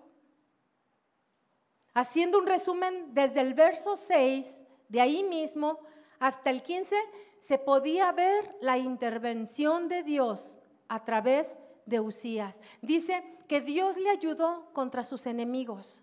[1.93, 4.57] Haciendo un resumen desde el verso 6,
[4.89, 5.79] de ahí mismo,
[6.23, 6.95] hasta el 15
[7.37, 10.57] se podía ver la intervención de Dios
[10.87, 12.61] a través de Usías.
[12.81, 16.01] Dice que Dios le ayudó contra sus enemigos.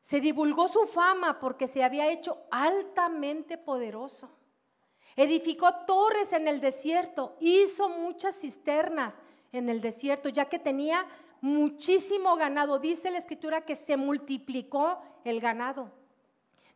[0.00, 4.28] Se divulgó su fama porque se había hecho altamente poderoso.
[5.14, 9.22] Edificó torres en el desierto, hizo muchas cisternas
[9.52, 11.06] en el desierto, ya que tenía
[11.40, 12.80] muchísimo ganado.
[12.80, 15.92] Dice la escritura que se multiplicó el ganado.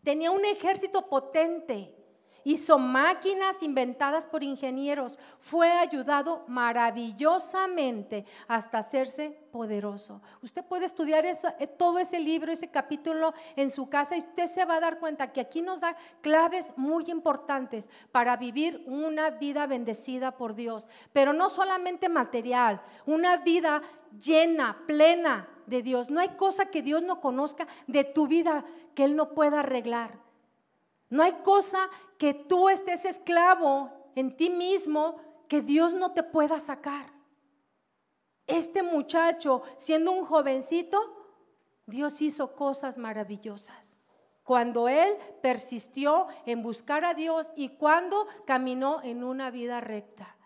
[0.05, 2.04] Tenía un ejército potente,
[2.45, 10.21] hizo máquinas inventadas por ingenieros, fue ayudado maravillosamente hasta hacerse poderoso.
[10.43, 14.65] Usted puede estudiar eh, todo ese libro, ese capítulo en su casa y usted se
[14.65, 19.67] va a dar cuenta que aquí nos da claves muy importantes para vivir una vida
[19.67, 23.83] bendecida por Dios, pero no solamente material, una vida
[24.19, 26.11] llena, plena de Dios.
[26.11, 30.24] No hay cosa que Dios no conozca de tu vida que Él no pueda arreglar.
[31.11, 35.17] No hay cosa que tú estés esclavo en ti mismo
[35.49, 37.13] que Dios no te pueda sacar.
[38.47, 40.99] Este muchacho, siendo un jovencito,
[41.87, 43.97] Dios hizo cosas maravillosas.
[44.43, 50.37] Cuando él persistió en buscar a Dios y cuando caminó en una vida recta.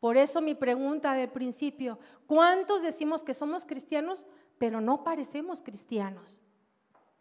[0.00, 4.26] Por eso mi pregunta del principio, ¿cuántos decimos que somos cristianos,
[4.58, 6.42] pero no parecemos cristianos?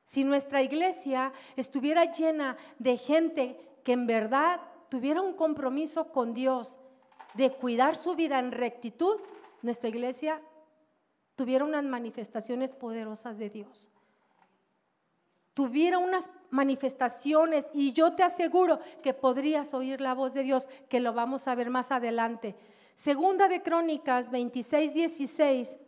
[0.06, 6.78] Si nuestra iglesia estuviera llena de gente que en verdad tuviera un compromiso con Dios
[7.34, 9.18] de cuidar su vida en rectitud,
[9.64, 10.40] nuestra iglesia
[11.36, 13.90] tuviera unas manifestaciones poderosas de Dios.
[15.56, 21.00] Tuviera unas manifestaciones y yo te aseguro que podrías oír la voz de Dios, que
[21.00, 22.56] lo vamos a ver más adelante.
[22.94, 25.80] Segunda de Crónicas 26, 16.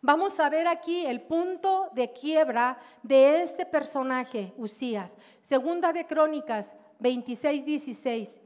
[0.00, 5.16] Vamos a ver aquí el punto de quiebra de este personaje, Usías.
[5.40, 8.40] Segunda de Crónicas 26, 16.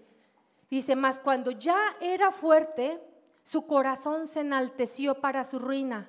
[0.70, 2.98] Dice, mas cuando ya era fuerte,
[3.42, 6.08] su corazón se enalteció para su ruina,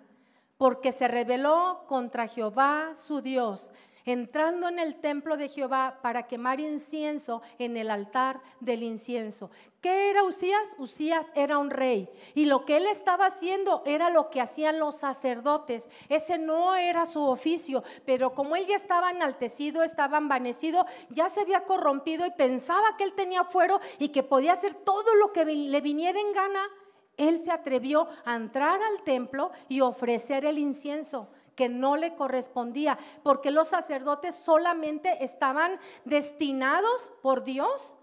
[0.58, 3.70] porque se rebeló contra Jehová su Dios
[4.06, 9.50] entrando en el templo de Jehová para quemar incienso en el altar del incienso.
[9.82, 10.76] ¿Qué era Usías?
[10.78, 14.96] Usías era un rey y lo que él estaba haciendo era lo que hacían los
[14.96, 15.90] sacerdotes.
[16.10, 21.42] Ese no era su oficio, pero como él ya estaba enaltecido, estaba envanecido, ya se
[21.42, 25.46] había corrompido y pensaba que él tenía fuero y que podía hacer todo lo que
[25.46, 26.70] le viniera en gana,
[27.18, 32.98] él se atrevió a entrar al templo y ofrecer el incienso que no le correspondía,
[33.24, 37.94] porque los sacerdotes solamente estaban destinados por Dios.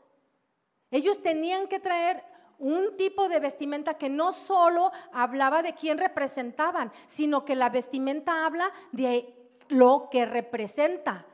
[0.91, 2.25] Ellos tenían que traer
[2.59, 8.45] un tipo de vestimenta que no solo hablaba de quién representaban, sino que la vestimenta
[8.45, 9.35] habla de
[9.69, 11.27] lo que representa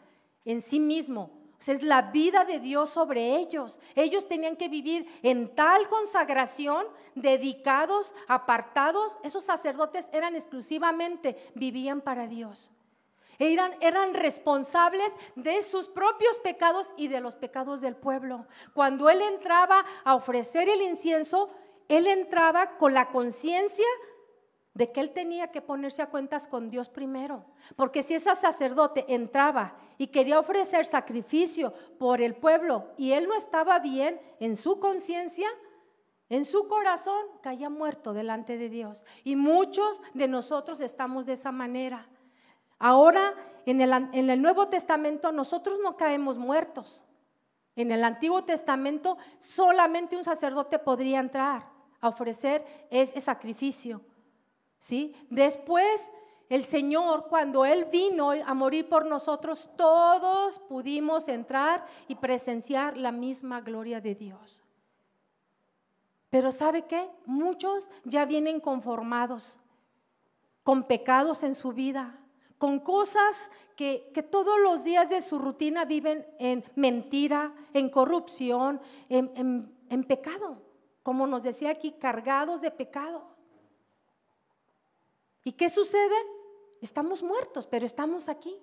[0.44, 3.81] en sí mismo es la vida de Dios sobre ellos.
[3.95, 9.19] Ellos tenían que vivir en tal consagración, dedicados, apartados.
[9.25, 12.71] Esos sacerdotes eran exclusivamente, vivían para Dios.
[13.38, 18.47] Eran, eran, responsables de sus propios pecados y de los pecados del pueblo.
[18.73, 21.51] Cuando él entraba a ofrecer el incienso,
[21.88, 23.87] él entraba con la conciencia
[24.76, 27.46] de que él tenía que ponerse a cuentas con Dios primero.
[27.76, 33.34] Porque si ese sacerdote entraba y quería ofrecer sacrificio por el pueblo y él no
[33.34, 35.48] estaba bien en su conciencia,
[36.28, 39.06] en su corazón, caía muerto delante de Dios.
[39.24, 42.06] Y muchos de nosotros estamos de esa manera.
[42.78, 43.32] Ahora,
[43.64, 47.02] en el, en el Nuevo Testamento, nosotros no caemos muertos.
[47.76, 51.66] En el Antiguo Testamento, solamente un sacerdote podría entrar
[51.98, 54.02] a ofrecer ese sacrificio.
[54.78, 55.14] ¿Sí?
[55.30, 56.12] Después,
[56.48, 63.12] el Señor, cuando Él vino a morir por nosotros, todos pudimos entrar y presenciar la
[63.12, 64.60] misma gloria de Dios.
[66.30, 67.08] Pero ¿sabe qué?
[67.24, 69.58] Muchos ya vienen conformados
[70.62, 72.18] con pecados en su vida,
[72.58, 80.04] con cosas que, todos los días de su rutina viven en mentira, en corrupción, en
[80.06, 80.62] pecado.
[81.02, 83.36] Como nos decía aquí, cargados de pecado.
[85.46, 86.16] ¿Y qué sucede?
[86.82, 88.61] Estamos muertos, pero estamos aquí.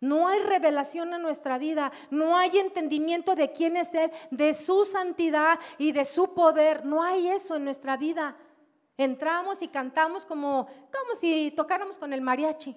[0.00, 4.84] No hay revelación en nuestra vida, no hay entendimiento de quién es Él, de su
[4.84, 6.84] santidad y de su poder.
[6.84, 8.36] No hay eso en nuestra vida.
[8.98, 12.76] Entramos y cantamos como, como si tocáramos con el mariachi.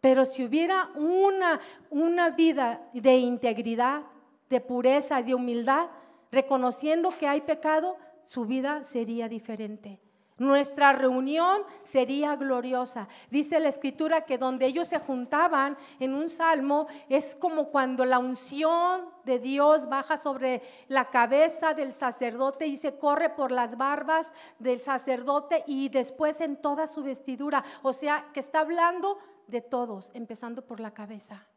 [0.00, 1.58] Pero si hubiera una,
[1.90, 4.02] una vida de integridad,
[4.48, 5.88] de pureza, de humildad,
[6.30, 7.96] reconociendo que hay pecado,
[8.30, 9.98] su vida sería diferente.
[10.38, 13.08] Nuestra reunión sería gloriosa.
[13.28, 18.20] Dice la escritura que donde ellos se juntaban en un salmo es como cuando la
[18.20, 24.32] unción de Dios baja sobre la cabeza del sacerdote y se corre por las barbas
[24.60, 27.64] del sacerdote y después en toda su vestidura.
[27.82, 31.49] O sea, que está hablando de todos, empezando por la cabeza.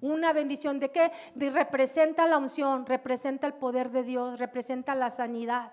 [0.00, 1.10] Una bendición de qué?
[1.34, 5.72] Representa la unción, representa el poder de Dios, representa la sanidad.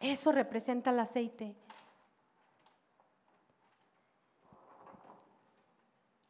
[0.00, 1.56] Eso representa el aceite.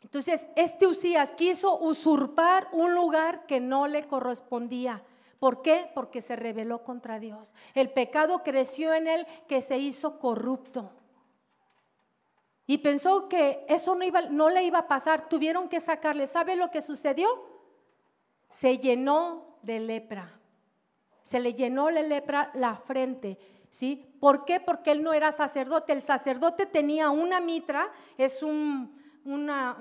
[0.02, 5.02] Entonces, este Usías quiso usurpar un lugar que no le correspondía.
[5.38, 5.90] ¿Por qué?
[5.94, 7.54] Porque se rebeló contra Dios.
[7.74, 10.90] El pecado creció en él que se hizo corrupto.
[12.70, 16.26] Y pensó que eso no, iba, le iba a pasar, tuvieron que sacarle.
[16.26, 17.26] ¿Sabe lo que sucedió?
[18.50, 20.38] Se llenó de lepra.
[21.24, 23.38] Se le llenó la lepra la frente.
[23.70, 24.14] ¿Sí?
[24.20, 24.60] ¿Por qué?
[24.60, 25.94] Porque él no era sacerdote.
[25.94, 29.74] El sacerdote tenía una mitra, es un, una,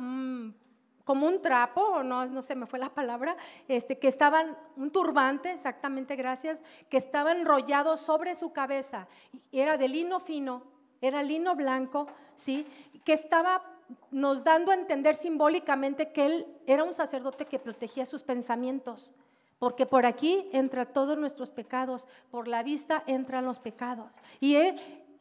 [1.04, 3.36] como un trapo, no, no se me fue la palabra,
[3.67, 9.10] este, que estaban, un turbante, exactamente, gracias, que estaba enrollado sobre su cabeza.
[9.52, 12.66] Era de lino fino, era lino blanco, ¿sí?
[13.04, 13.64] Que estaba
[14.12, 19.14] nos dando a entender simbólicamente que él era un sacerdote que protegía sus pensamientos,
[19.60, 24.12] porque por aquí entra todos nuestros pecados, por la vista entran los pecados.
[24.40, 24.76] Y él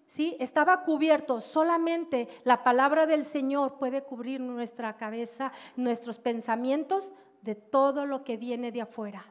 [0.07, 0.37] ¿sí?
[0.39, 1.41] Estaba cubierto.
[1.41, 7.13] Solamente la palabra del Señor puede cubrir nuestra cabeza, nuestros pensamientos
[7.43, 9.27] de todo lo que viene de afuera.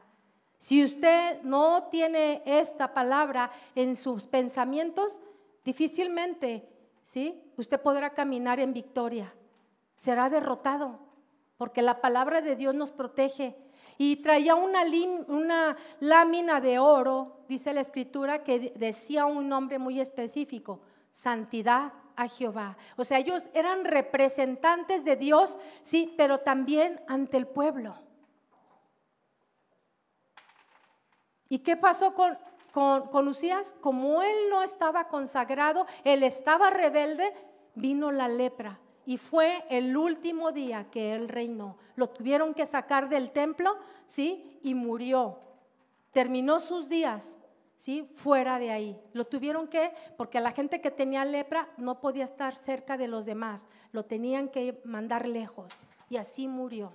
[0.58, 5.20] Si usted no tiene esta palabra en sus pensamientos,
[5.66, 6.66] difícilmente,
[7.02, 7.42] ¿sí?
[7.56, 9.34] Usted podrá caminar en victoria.
[9.96, 11.00] Será derrotado,
[11.58, 13.56] porque la palabra de Dios nos protege.
[13.98, 14.82] Y traía una,
[15.26, 22.28] una lámina de oro, dice la escritura, que decía un nombre muy específico, santidad a
[22.28, 22.76] Jehová.
[22.96, 27.96] O sea, ellos eran representantes de Dios, sí, pero también ante el pueblo.
[31.48, 32.38] ¿Y qué pasó con,
[32.76, 33.32] con, con?
[33.80, 37.32] Como él no estaba consagrado, él estaba rebelde,
[37.74, 38.78] vino la lepra.
[39.06, 41.78] Y fue el último día que él reinó.
[41.94, 44.58] Lo tuvieron que sacar del templo, ¿sí?
[44.62, 45.38] Y murió.
[46.10, 47.38] Terminó sus días,
[47.76, 48.06] ¿sí?
[48.14, 49.00] Fuera de ahí.
[49.14, 53.24] Lo tuvieron que, porque la gente que tenía lepra no podía estar cerca de los
[53.24, 53.68] demás.
[53.90, 55.72] Lo tenían que mandar lejos.
[56.10, 56.92] Y así murió.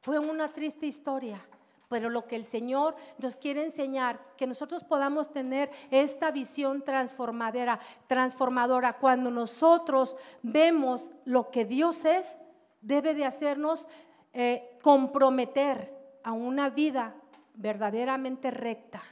[0.00, 1.44] Fue una triste historia
[1.92, 7.80] pero lo que el Señor nos quiere enseñar, que nosotros podamos tener esta visión transformadora,
[8.06, 8.94] transformadora.
[8.94, 12.38] Cuando nosotros vemos lo que Dios es,
[12.80, 13.90] debe de hacernos
[14.32, 17.14] eh, comprometer a una vida
[17.56, 19.02] verdaderamente recta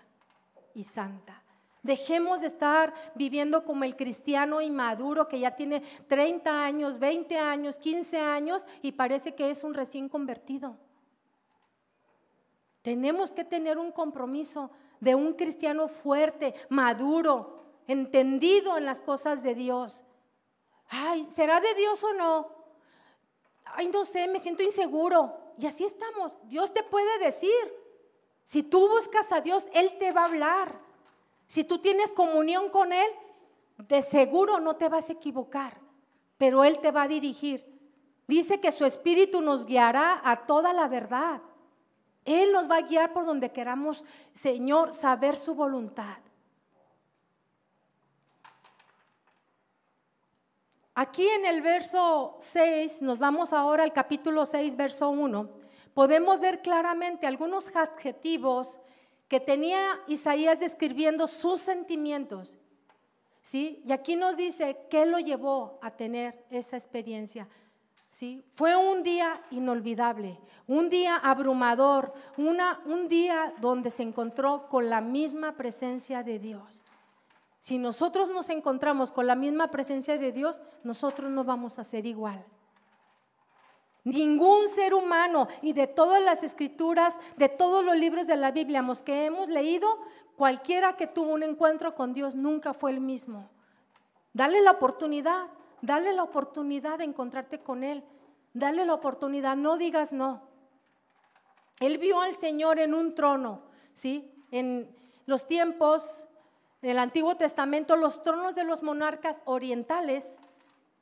[0.72, 1.42] y santa.
[1.82, 7.76] Dejemos de estar viviendo como el cristiano inmaduro que ya tiene 30 años, 20 años,
[7.76, 10.78] 15 años y parece que es un recién convertido.
[12.82, 19.54] Tenemos que tener un compromiso de un cristiano fuerte, maduro, entendido en las cosas de
[19.54, 20.02] Dios.
[20.88, 22.48] Ay, ¿será de Dios o no?
[23.64, 25.36] Ay, no sé, me siento inseguro.
[25.58, 26.36] Y así estamos.
[26.44, 27.80] Dios te puede decir.
[28.44, 30.80] Si tú buscas a Dios, Él te va a hablar.
[31.46, 33.08] Si tú tienes comunión con Él,
[33.76, 35.80] de seguro no te vas a equivocar,
[36.36, 37.64] pero Él te va a dirigir.
[38.26, 41.42] Dice que su espíritu nos guiará a toda la verdad.
[42.24, 46.18] Él nos va a guiar por donde queramos, Señor, saber su voluntad.
[50.94, 55.48] Aquí en el verso 6, nos vamos ahora al capítulo 6, verso 1,
[55.94, 58.78] podemos ver claramente algunos adjetivos
[59.26, 62.58] que tenía Isaías describiendo sus sentimientos.
[63.40, 63.82] ¿Sí?
[63.86, 67.48] Y aquí nos dice qué lo llevó a tener esa experiencia.
[68.10, 68.44] ¿Sí?
[68.52, 75.56] Fue un día inolvidable, un día abrumador, un día donde se encontró con la misma
[75.56, 76.84] presencia de Dios.
[77.60, 82.06] Si nosotros nos encontramos con la misma presencia de Dios, nosotros no vamos a ser
[82.06, 82.44] igual.
[84.02, 88.82] Ningún ser humano y de todas las escrituras, de todos los libros de la Biblia
[89.04, 89.88] que hemos leído,
[90.36, 93.50] cualquiera que tuvo un encuentro con Dios nunca fue el mismo.
[94.32, 95.48] Dale la oportunidad.
[95.82, 98.04] Dale la oportunidad de encontrarte con Él.
[98.52, 100.42] Dale la oportunidad, no digas no.
[101.80, 103.62] Él vio al Señor en un trono,
[103.92, 104.34] ¿sí?
[104.50, 104.94] En
[105.26, 106.26] los tiempos
[106.82, 110.38] del Antiguo Testamento, los tronos de los monarcas orientales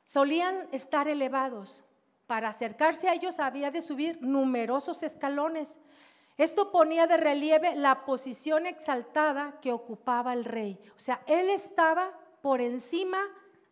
[0.05, 1.85] solían estar elevados.
[2.27, 5.79] Para acercarse a ellos había de subir numerosos escalones.
[6.37, 10.79] Esto ponía de relieve la posición exaltada que ocupaba el rey.
[10.95, 12.13] O sea, él estaba
[12.43, 13.19] por encima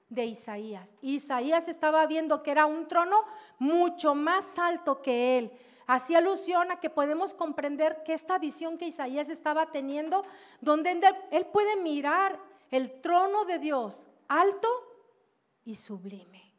[0.08, 0.94] de Isaías.
[1.02, 3.16] Isaías estaba viendo que era un trono
[3.58, 5.52] mucho más alto que él.
[5.86, 10.24] Hacía alusión a que podemos comprender que esta visión que Isaías estaba teniendo,
[10.60, 12.38] donde él puede mirar
[12.70, 14.68] el trono de Dios alto
[15.64, 16.52] y sublime.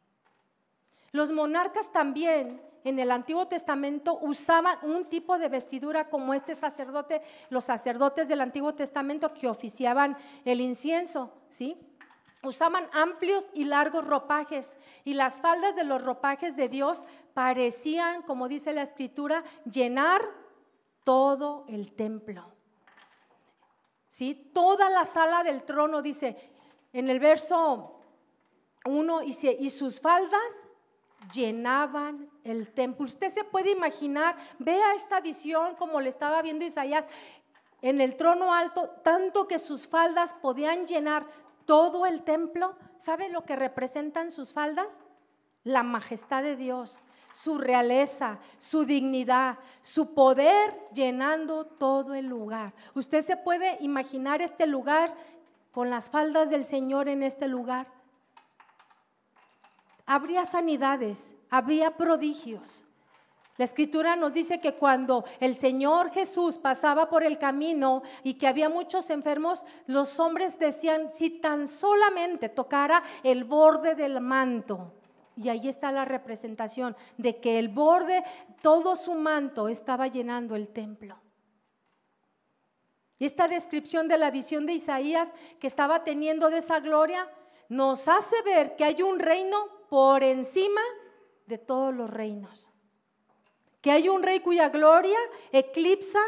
[1.12, 7.22] Los monarcas también en el Antiguo Testamento usaban un tipo de vestidura como este sacerdote,
[7.50, 11.76] los sacerdotes del Antiguo Testamento que oficiaban el incienso, ¿sí?
[12.42, 17.02] Usaban amplios y largos ropajes y las faldas de los ropajes de Dios
[17.34, 20.22] parecían, como dice la escritura, llenar
[21.02, 22.44] todo el templo.
[24.08, 24.50] ¿Sí?
[24.54, 26.36] Toda la sala del trono dice
[26.92, 28.00] en el verso
[28.84, 30.40] 1 y, y sus faldas
[31.32, 33.04] llenaban el templo.
[33.04, 37.04] Usted se puede imaginar, vea esta visión como le estaba viendo Isaías
[37.82, 41.26] en el trono alto, tanto que sus faldas podían llenar
[41.68, 45.02] todo el templo, ¿sabe lo que representan sus faldas?
[45.64, 47.02] La majestad de Dios,
[47.34, 52.72] su realeza, su dignidad, su poder llenando todo el lugar.
[52.94, 55.14] Usted se puede imaginar este lugar
[55.70, 57.86] con las faldas del Señor en este lugar.
[60.06, 62.86] Habría sanidades, habría prodigios.
[63.58, 68.46] La escritura nos dice que cuando el Señor Jesús pasaba por el camino y que
[68.46, 74.94] había muchos enfermos, los hombres decían, si tan solamente tocara el borde del manto.
[75.36, 78.22] Y ahí está la representación de que el borde,
[78.62, 81.18] todo su manto estaba llenando el templo.
[83.18, 87.28] Y esta descripción de la visión de Isaías que estaba teniendo de esa gloria
[87.68, 90.80] nos hace ver que hay un reino por encima
[91.46, 92.67] de todos los reinos
[93.80, 95.18] que hay un rey cuya gloria
[95.52, 96.20] eclipsa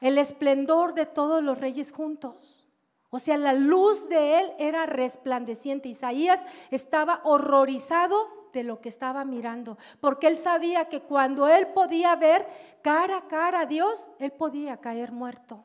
[0.00, 2.66] el esplendor de todos los reyes juntos.
[3.10, 5.88] O sea, la luz de él era resplandeciente.
[5.88, 12.14] Isaías estaba horrorizado de lo que estaba mirando, porque él sabía que cuando él podía
[12.16, 12.46] ver
[12.82, 15.64] cara a cara a Dios, él podía caer muerto.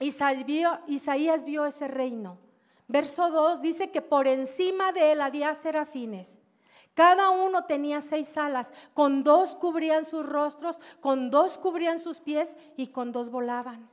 [0.00, 2.38] Isaías vio ese reino.
[2.86, 6.40] Verso 2 dice que por encima de él había serafines
[6.98, 12.56] cada uno tenía seis alas, con dos cubrían sus rostros, con dos cubrían sus pies
[12.76, 13.88] y con dos volaban.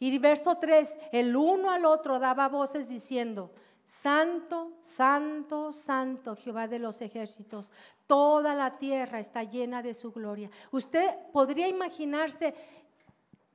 [0.00, 3.52] Y verso 3, el uno al otro daba voces diciendo,
[3.84, 7.70] Santo, santo, santo Jehová de los ejércitos,
[8.08, 10.50] toda la tierra está llena de su gloria.
[10.72, 12.52] Usted podría imaginarse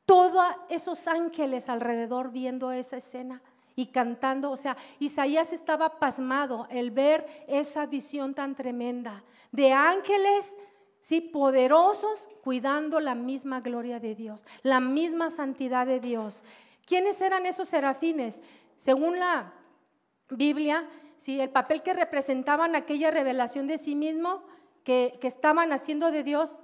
[0.06, 3.42] todos esos ángeles alrededor viendo esa escena
[3.76, 4.52] y cantando.
[4.52, 10.56] O sea, Isaías estaba pasmado el ver esa visión tan tremenda de ángeles,
[11.02, 16.44] sí, poderosos, cuidando la misma gloria de Dios, la misma santidad de Dios.
[16.86, 18.42] ¿Quiénes eran esos serafines?
[18.76, 19.54] Según la
[20.30, 24.44] Biblia, sí, el papel que representaban aquella revelación de sí mismo
[24.84, 26.60] que, estaban haciendo de Dios,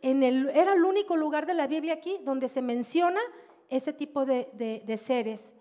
[0.00, 3.20] en el, era el único lugar de la Biblia aquí donde se menciona
[3.70, 5.54] ese tipo de seres.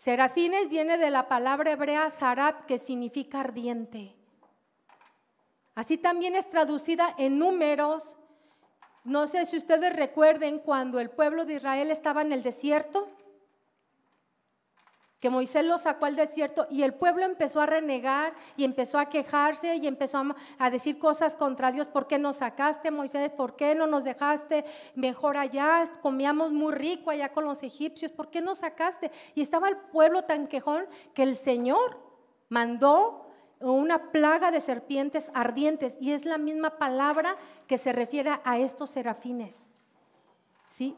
[0.00, 4.16] Serafines viene de la palabra hebrea sarab, que significa ardiente.
[5.74, 8.16] Así también es traducida en números.
[9.04, 13.10] No sé si ustedes recuerden cuando el pueblo de Israel estaba en el desierto
[15.20, 19.10] que Moisés lo sacó al desierto y el pueblo empezó a renegar y empezó a
[19.10, 20.22] quejarse y empezó
[20.58, 21.88] a, decir cosas contra Dios.
[21.88, 23.30] ¿Por qué nos sacaste, Moisés?
[23.30, 24.64] ¿Por qué no nos dejaste
[24.94, 25.84] mejor allá?
[26.00, 28.10] Comíamos muy rico allá con los egipcios.
[28.10, 29.10] ¿Por qué nos sacaste?
[29.34, 31.98] Y estaba el pueblo tan quejón que el Señor
[32.48, 33.26] mandó
[33.60, 38.88] una plaga de serpientes ardientes y es la misma palabra que se refiere a estos
[38.88, 39.68] serafines.
[40.70, 40.96] ¿Sí?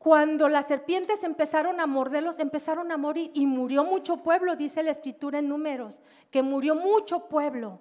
[0.00, 4.92] Cuando las serpientes empezaron a morderlos, empezaron a morir y murió mucho pueblo, dice la
[4.92, 7.80] escritura en números, que murió mucho pueblo.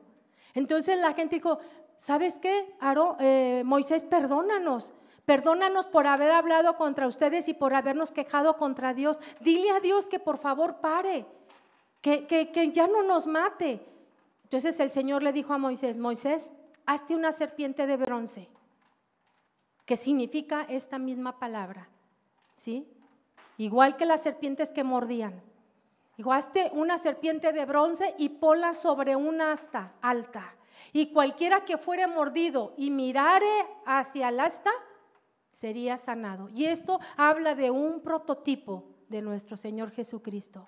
[0.53, 1.59] Entonces la gente dijo,
[1.97, 2.76] ¿sabes qué?
[3.22, 4.91] Eh, Moisés, perdónanos.
[5.24, 9.22] Perdónanos por haber hablado contra ustedes y por habernos quejado contra Dios.
[9.39, 11.26] Dile a Dios que por favor pare,
[12.01, 13.80] que, que ya no nos mate.
[14.43, 16.51] Entonces el Señor le dijo a Moisés, Moisés,
[16.86, 18.49] hazte una serpiente de bronce,
[19.86, 21.88] que significa esta misma palabra.
[22.60, 22.86] ¿Sí?
[23.57, 25.41] Igual que las serpientes que mordían.
[26.18, 30.55] Iguaste una serpiente de bronce y pola sobre una asta alta.
[30.91, 34.72] Y cualquiera que fuere mordido y mirare hacia el asta,
[35.51, 36.49] sería sanado.
[36.49, 40.68] Y esto habla de un prototipo de nuestro Señor Jesucristo.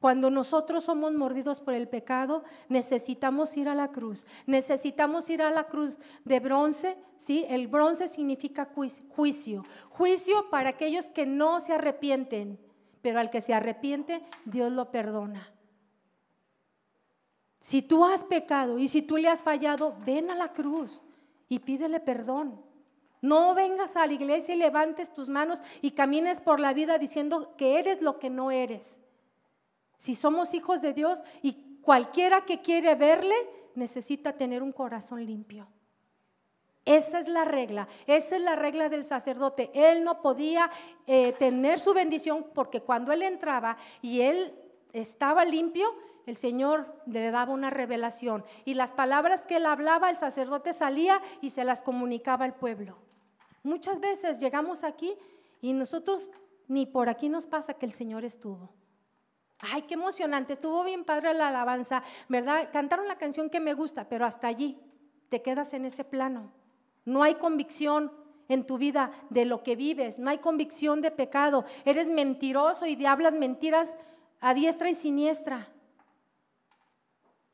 [0.00, 4.24] Cuando nosotros somos mordidos por el pecado, necesitamos ir a la cruz.
[4.46, 7.44] Necesitamos ir a la cruz de bronce, ¿sí?
[7.48, 8.68] El bronce significa
[9.14, 9.64] juicio.
[9.90, 12.60] Juicio para aquellos que no se arrepienten,
[13.02, 15.52] pero al que se arrepiente, Dios lo perdona.
[17.60, 21.02] Si tú has pecado y si tú le has fallado, ven a la cruz
[21.48, 22.62] y pídele perdón.
[23.20, 27.56] No vengas a la iglesia y levantes tus manos y camines por la vida diciendo
[27.56, 28.96] que eres lo que no eres.
[29.98, 33.34] Si somos hijos de Dios y cualquiera que quiere verle
[33.74, 35.66] necesita tener un corazón limpio.
[36.84, 39.70] Esa es la regla, esa es la regla del sacerdote.
[39.74, 40.70] Él no podía
[41.06, 44.54] eh, tener su bendición porque cuando él entraba y él
[44.94, 45.94] estaba limpio,
[46.24, 48.44] el Señor le daba una revelación.
[48.64, 52.96] Y las palabras que él hablaba, el sacerdote salía y se las comunicaba al pueblo.
[53.62, 55.14] Muchas veces llegamos aquí
[55.60, 56.30] y nosotros
[56.68, 58.70] ni por aquí nos pasa que el Señor estuvo.
[59.60, 62.68] Ay, qué emocionante, estuvo bien padre la alabanza, ¿verdad?
[62.72, 64.78] Cantaron la canción que me gusta, pero hasta allí
[65.28, 66.52] te quedas en ese plano.
[67.04, 68.12] No hay convicción
[68.48, 71.64] en tu vida de lo que vives, no hay convicción de pecado.
[71.84, 73.94] Eres mentiroso y hablas mentiras
[74.40, 75.68] a diestra y siniestra.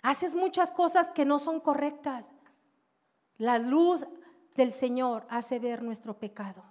[0.02, 2.32] Haces muchas cosas que no son correctas.
[3.38, 4.05] La luz
[4.55, 6.62] del Señor hace ver nuestro pecado.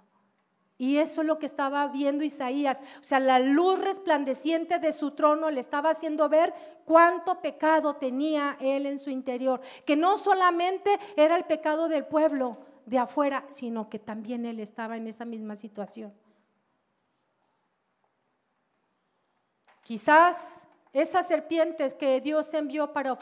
[0.76, 2.80] Y eso es lo que estaba viendo Isaías.
[3.00, 6.52] O sea, la luz resplandeciente de su trono le estaba haciendo ver
[6.84, 9.60] cuánto pecado tenía él en su interior.
[9.86, 14.96] Que no solamente era el pecado del pueblo de afuera, sino que también él estaba
[14.96, 16.12] en esa misma situación.
[19.84, 23.16] Quizás esas serpientes que Dios envió para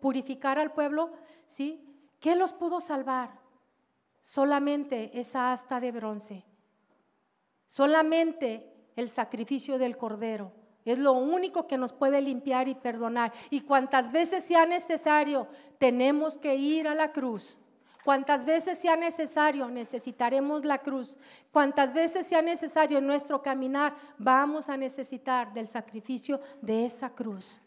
[0.00, 1.12] purificar al pueblo,
[1.46, 1.84] ¿sí?
[2.18, 3.30] ¿Qué los pudo salvar?
[4.22, 6.44] Solamente esa asta de bronce
[7.66, 10.52] Solamente el sacrificio del cordero
[10.84, 13.32] es lo único que nos puede limpiar y perdonar.
[13.50, 15.48] Y cuantas veces sea necesario,
[15.78, 17.58] tenemos que ir a la cruz.
[18.04, 21.16] Cuantas veces sea necesario, necesitaremos la cruz.
[21.50, 27.62] Cuantas veces sea necesario en nuestro caminar, vamos a necesitar del sacrificio de esa cruz.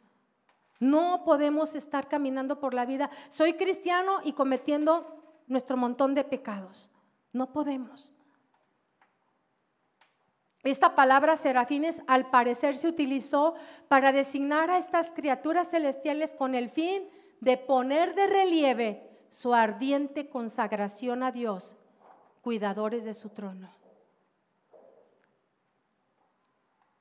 [0.80, 3.10] No podemos estar caminando por la vida.
[3.30, 6.92] Soy cristiano y cometiendo nuestro montón de pecados.
[7.34, 8.14] No podemos.
[10.72, 13.56] Esta palabra serafines al parecer se utilizó
[13.88, 17.08] para designar a estas criaturas celestiales con el fin
[17.40, 21.78] de poner de relieve su ardiente consagración a Dios,
[22.42, 23.72] cuidadores de su trono.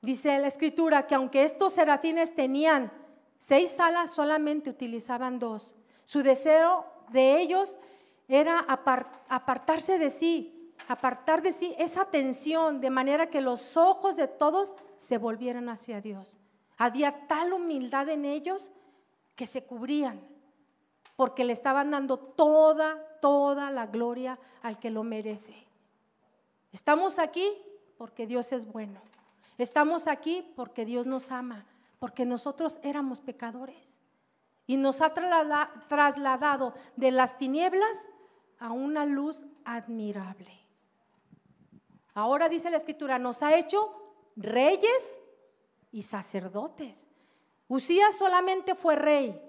[0.01, 2.89] Dice la escritura que aunque estos serafines tenían
[3.37, 5.75] seis alas, solamente utilizaban dos.
[6.05, 7.77] Su deseo de ellos
[8.29, 10.56] era apartarse de sí,
[10.87, 16.01] apartar de sí esa tensión de manera que los ojos de todos se volvieran hacia
[16.01, 16.37] Dios.
[16.77, 18.71] Había tal humildad en ellos
[19.35, 20.19] que se cubrían
[21.15, 25.55] porque le estaban dando toda, toda la gloria al que lo merece.
[26.71, 27.51] Estamos aquí
[27.97, 29.01] porque Dios es bueno.
[29.57, 31.65] Estamos aquí porque Dios nos ama,
[31.97, 33.97] porque nosotros éramos pecadores.
[34.67, 35.13] Y nos ha
[35.87, 38.07] trasladado de las tinieblas
[38.59, 40.66] a una luz admirable.
[42.17, 43.93] Ahora dice la escritura, nos ha hecho
[44.35, 45.19] reyes
[45.91, 47.07] y sacerdotes.
[47.67, 49.39] Usías solamente fue rey.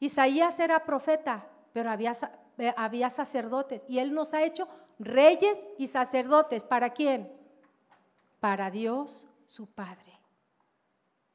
[0.00, 2.16] Isaías era profeta, pero había,
[2.58, 3.84] eh, había sacerdotes.
[3.86, 4.66] Y él nos ha hecho
[4.98, 6.64] reyes y sacerdotes.
[6.64, 7.32] ¿Para quién?
[8.40, 10.18] Para Dios, su Padre.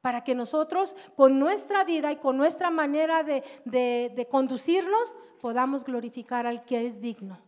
[0.02, 6.46] Para que nosotros con nuestra vida y con nuestra manera de, de conducirnos podamos glorificar
[6.46, 7.38] al que es digno.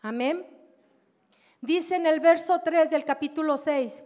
[0.00, 0.51] Amén.
[1.62, 4.02] Dice en el verso 3 del capítulo 6,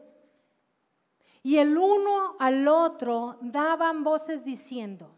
[1.43, 5.11] y el uno al otro daban voces diciendo,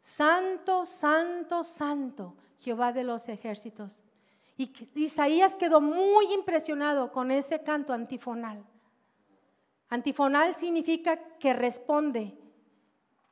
[0.00, 4.04] Santo, Santo, Santo, Jehová de los ejércitos.
[4.56, 8.64] Y Isaías quedó muy impresionado con ese canto antifonal.
[9.88, 12.38] Antifonal significa que responde.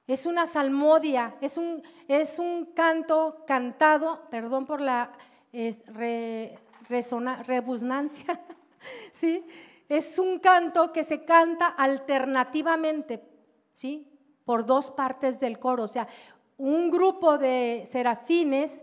[0.08, 5.12] Es una salmodia, es un, es un canto cantado, perdón por la
[6.88, 8.40] rebusnancia,
[9.12, 9.44] ¿sí?
[9.88, 13.22] Es un canto que se canta alternativamente,
[13.72, 14.10] ¿sí?
[14.44, 16.08] Por dos partes del coro, o sea,
[16.58, 18.82] un grupo de serafines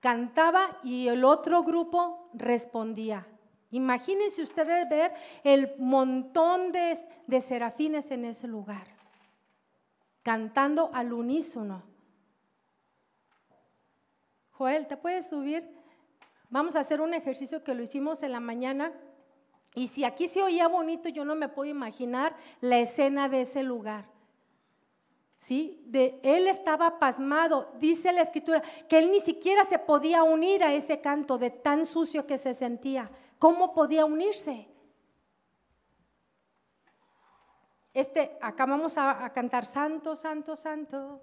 [0.00, 3.26] cantaba y el otro grupo respondía.
[3.70, 5.12] Imagínense ustedes ver
[5.44, 8.86] el montón de, de serafines en ese lugar,
[10.22, 11.82] cantando al unísono.
[14.52, 15.77] Joel, ¿te puedes subir?
[16.50, 18.92] Vamos a hacer un ejercicio que lo hicimos en la mañana.
[19.74, 23.62] Y si aquí se oía bonito, yo no me puedo imaginar la escena de ese
[23.62, 24.06] lugar.
[25.38, 25.82] ¿Sí?
[25.86, 30.74] De, él estaba pasmado, dice la escritura, que él ni siquiera se podía unir a
[30.74, 33.10] ese canto de tan sucio que se sentía.
[33.38, 34.66] ¿Cómo podía unirse?
[37.94, 41.20] Este, acá vamos a, a cantar Santo, Santo, Santo.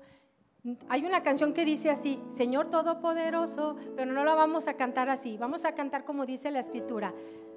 [0.90, 5.38] Hay una canción que dice así, Señor Todopoderoso, pero no la vamos a cantar así,
[5.38, 7.14] vamos a cantar como dice la escritura.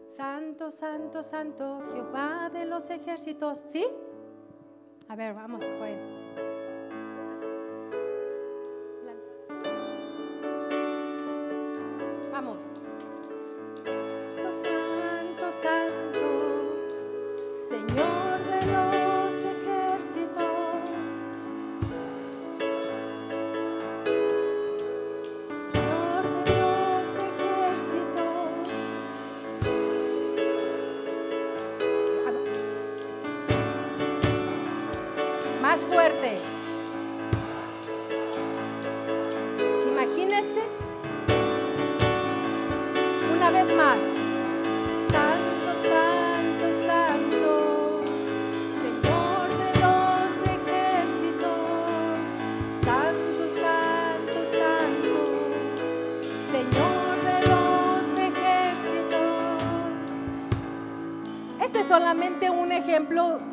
[0.09, 3.63] Santo, santo, santo, Jehová de los ejércitos.
[3.67, 3.87] ¿Sí?
[5.09, 6.58] A ver, vamos, Joel.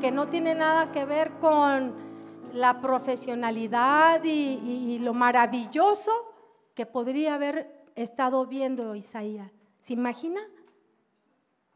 [0.01, 1.93] Que no tiene nada que ver con
[2.53, 6.11] la profesionalidad y, lo maravilloso
[6.73, 9.51] que podría haber estado viendo Isaías.
[9.79, 10.41] ¿Se imagina?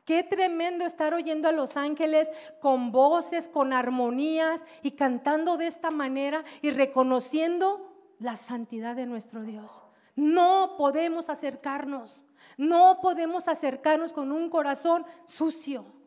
[0.04, 2.28] Qué tremendo estar oyendo a los ángeles
[2.60, 9.44] con voces, con armonías y cantando de esta manera y reconociendo la santidad de nuestro
[9.44, 9.84] Dios.
[10.16, 12.26] No podemos acercarnos,
[12.58, 15.99] no podemos acercarnos con un corazón sucio.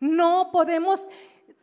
[0.00, 1.04] No podemos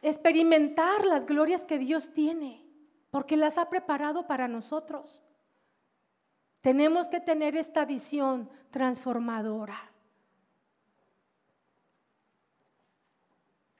[0.01, 2.65] experimentar las glorias que Dios tiene,
[3.11, 5.23] porque las ha preparado para nosotros.
[6.61, 9.91] Tenemos que tener esta visión transformadora.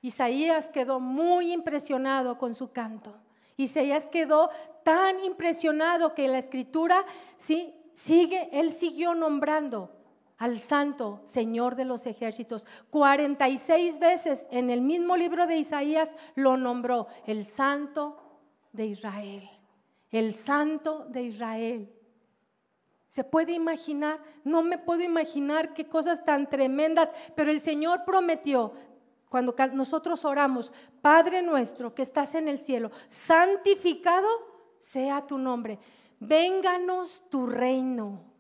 [0.02, 3.16] Isaías quedó muy impresionado con su canto.
[3.56, 4.50] Isaías quedó
[4.84, 7.06] tan impresionado que la escritura
[7.38, 10.03] sí sigue, él siguió nombrando
[10.44, 12.68] al santo Señor de los ejércitos.
[12.90, 18.18] 46 veces en el mismo libro de Isaías lo nombró el santo
[18.74, 19.50] de Israel.
[20.12, 21.94] El santo de Israel.
[23.08, 24.20] ¿Se puede imaginar?
[24.44, 28.74] No me puedo imaginar qué cosas tan tremendas, pero el Señor prometió,
[29.30, 34.28] cuando nosotros oramos, Padre nuestro que estás en el cielo, santificado
[34.78, 35.80] sea tu nombre,
[36.20, 38.33] vénganos tu reino.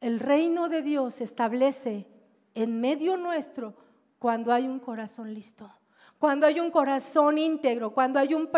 [0.00, 2.06] El reino de Dios se establece
[2.54, 3.74] en medio nuestro
[4.18, 5.70] cuando hay un corazón listo,
[6.18, 8.48] cuando hay un corazón íntegro, cuando hay un,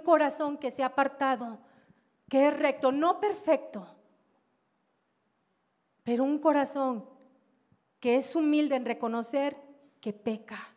[0.00, 1.58] corazón que se ha apartado,
[2.28, 3.86] que es recto, no perfecto,
[6.02, 7.08] pero un corazón
[8.00, 9.56] que es humilde en reconocer
[10.00, 10.74] que peca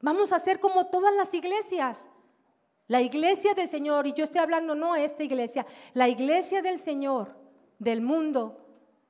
[0.00, 2.08] Vamos a ser como todas las iglesias.
[2.86, 7.36] La iglesia del Señor, y yo estoy hablando no esta iglesia, la iglesia del Señor,
[7.78, 8.64] del mundo,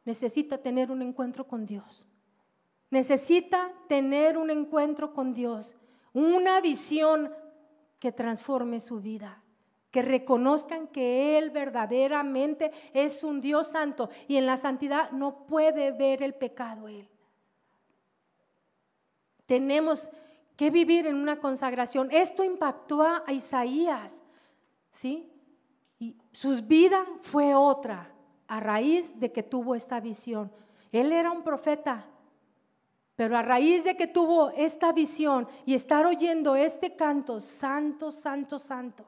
[0.05, 2.07] necesita tener un encuentro con Dios.
[2.91, 5.77] Necesita tener un encuentro con Dios,
[6.15, 7.31] una visión
[7.99, 9.43] que transforme su vida,
[9.91, 15.93] que reconozcan que Él verdaderamente es un Dios santo y en la santidad no puede
[15.93, 17.09] ver el pecado Él.
[19.45, 20.11] Tenemos
[20.57, 22.09] que vivir en una consagración.
[22.11, 24.23] Esto impactó a Isaías,
[24.91, 25.31] ¿sí?
[25.99, 28.15] Y su vida fue otra
[28.49, 30.51] a raíz de que tuvo esta visión.
[30.91, 32.07] Él era un profeta,
[33.15, 38.59] pero a raíz de que tuvo esta visión y estar oyendo este canto, santo, santo,
[38.59, 39.05] santo,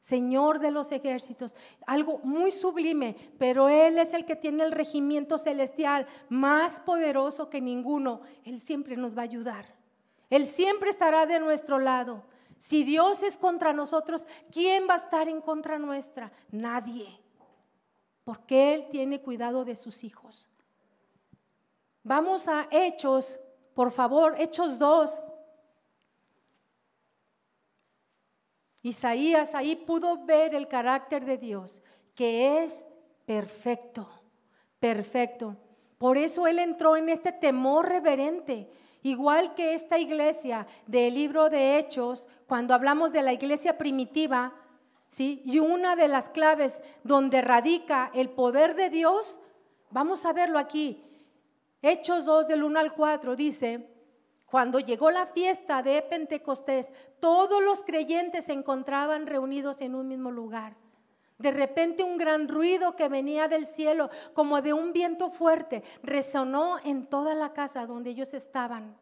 [0.00, 1.54] Señor de los ejércitos,
[1.86, 7.60] algo muy sublime, pero Él es el que tiene el regimiento celestial más poderoso que
[7.60, 8.22] ninguno.
[8.44, 9.66] Él siempre nos va a ayudar.
[10.30, 12.22] Él siempre estará de nuestro lado.
[12.56, 16.32] Si Dios es contra nosotros, ¿quién va a estar en contra nuestra?
[16.50, 17.20] Nadie.
[18.30, 20.46] Porque Él tiene cuidado de sus hijos.
[22.04, 23.40] Vamos a Hechos,
[23.74, 25.20] por favor, Hechos 2.
[28.82, 31.82] Isaías ahí pudo ver el carácter de Dios,
[32.14, 32.72] que es
[33.26, 34.08] perfecto,
[34.78, 35.56] perfecto.
[35.98, 38.70] Por eso Él entró en este temor reverente
[39.02, 44.52] Igual que esta iglesia del libro de Hechos, cuando hablamos de la iglesia primitiva,
[45.10, 45.42] ¿sí?
[45.44, 49.38] y una de las claves donde radica el poder de Dios,
[49.90, 51.04] vamos a verlo aquí.
[51.82, 53.90] Hechos 2 del 1 al 4 dice,
[54.46, 56.90] cuando llegó la fiesta de Pentecostés,
[57.20, 60.76] todos los creyentes se encontraban reunidos en un mismo lugar.
[61.38, 66.78] De repente un gran ruido que venía del cielo, como de un viento fuerte, resonó
[66.84, 68.96] en toda la casa donde ellos estaban.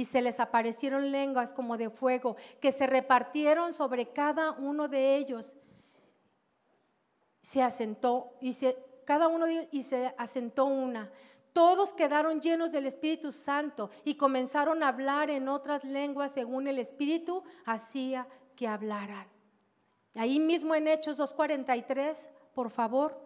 [0.00, 5.16] Y se les aparecieron lenguas como de fuego, que se repartieron sobre cada uno de
[5.16, 5.58] ellos.
[7.42, 11.12] Se asentó y se, cada uno de ellos, y se asentó una.
[11.52, 16.78] Todos quedaron llenos del Espíritu Santo y comenzaron a hablar en otras lenguas según el
[16.78, 18.26] Espíritu hacía
[18.56, 19.28] que hablaran.
[20.14, 22.16] Ahí mismo en Hechos 2.43,
[22.54, 23.20] por favor.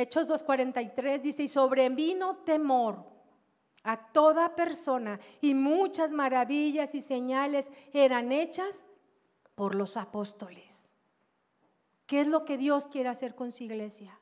[0.00, 3.04] Hechos 2.43 dice, y sobrevino temor
[3.82, 8.84] a toda persona y muchas maravillas y señales eran hechas
[9.54, 10.94] por los apóstoles.
[12.06, 14.19] ¿Qué es lo que Dios quiere hacer con su iglesia?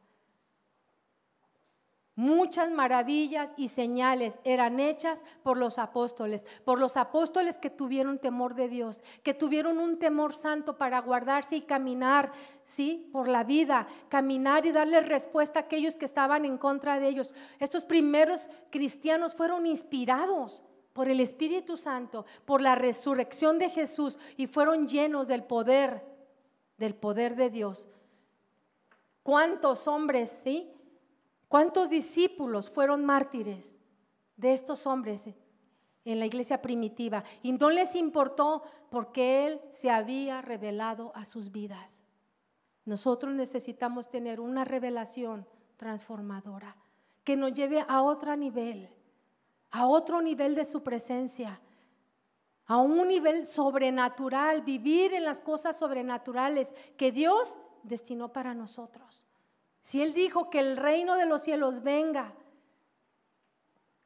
[2.19, 8.57] Muchas maravillas y señales eran hechas por los apóstoles, por los apóstoles que tuvieron temor
[8.57, 12.33] de Dios, que tuvieron un temor santo para guardarse y caminar,
[12.65, 13.09] ¿sí?
[13.13, 17.33] Por la vida, caminar y darle respuesta a aquellos que estaban en contra de ellos.
[17.61, 20.65] Estos primeros cristianos fueron inspirados
[20.95, 26.05] por el Espíritu Santo, por la resurrección de Jesús y fueron llenos del poder,
[26.79, 27.89] del poder de Dios.
[29.23, 30.75] ¿Cuántos hombres, sí?
[31.49, 33.75] ¿Cuántos discípulos fueron mártires
[34.37, 35.31] de estos hombres
[36.05, 37.25] en la iglesia primitiva?
[37.43, 42.03] Y no les importó porque Él se había revelado a sus vidas.
[42.85, 45.47] Nosotros necesitamos tener una revelación
[45.77, 46.77] transformadora
[47.25, 48.89] que nos lleve a otro nivel,
[49.71, 51.61] a otro nivel de su presencia,
[52.67, 59.28] a un nivel sobrenatural, vivir en las cosas sobrenaturales que Dios destinó para nosotros.
[59.89, 62.35] Si Él dijo que el reino de los cielos venga,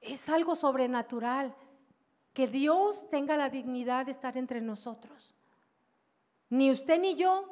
[0.00, 1.56] es algo sobrenatural.
[2.32, 5.34] Que Dios tenga la dignidad de estar entre nosotros.
[6.50, 7.48] Ni usted ni yo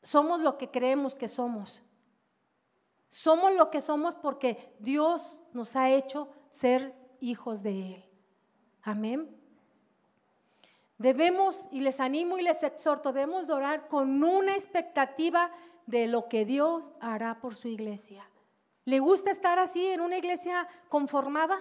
[0.00, 1.82] somos lo que creemos que somos.
[3.10, 8.04] Somos lo que somos porque Dios nos ha hecho ser hijos de Él.
[8.80, 9.38] Amén.
[10.96, 15.50] Debemos, y les animo y les exhorto, debemos orar con una expectativa
[15.90, 18.24] de lo que Dios hará por su iglesia.
[18.84, 21.60] ¿Le gusta estar así en una iglesia conformada?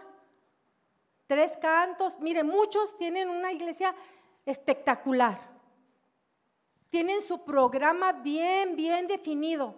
[1.27, 2.19] Tres cantos.
[2.19, 3.93] Mire, muchos tienen una iglesia
[4.45, 5.39] espectacular.
[6.89, 9.75] Tienen su programa bien, bien definido,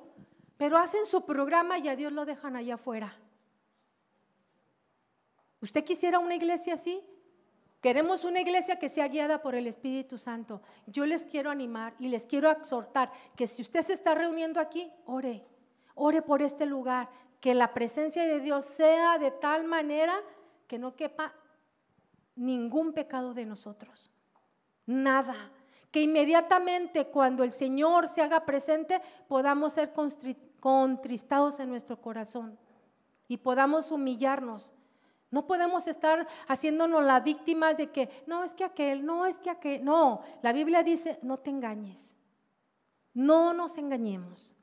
[0.57, 3.17] pero hacen su programa y a Dios lo dejan allá afuera.
[5.61, 7.03] ¿Usted quisiera una iglesia así?
[7.81, 10.61] Queremos una iglesia que sea guiada por el Espíritu Santo.
[10.85, 14.91] Yo les quiero animar y les quiero exhortar que si usted se está reuniendo aquí,
[15.05, 15.43] ore,
[15.95, 17.09] ore por este lugar,
[17.39, 20.13] que la presencia de Dios sea de tal manera
[20.67, 21.33] que no quepa
[22.35, 24.11] ningún pecado de nosotros.
[24.85, 25.51] Nada.
[25.89, 29.91] Que inmediatamente cuando el Señor se haga presente podamos ser
[30.59, 32.59] contristados en nuestro corazón
[33.27, 34.71] y podamos humillarnos
[35.31, 39.49] no podemos estar haciéndonos la víctima de que, no, es que aquel, no, es que
[39.49, 39.83] aquel.
[39.83, 42.13] No, la Biblia dice, no te engañes.
[43.13, 44.53] No nos engañemos.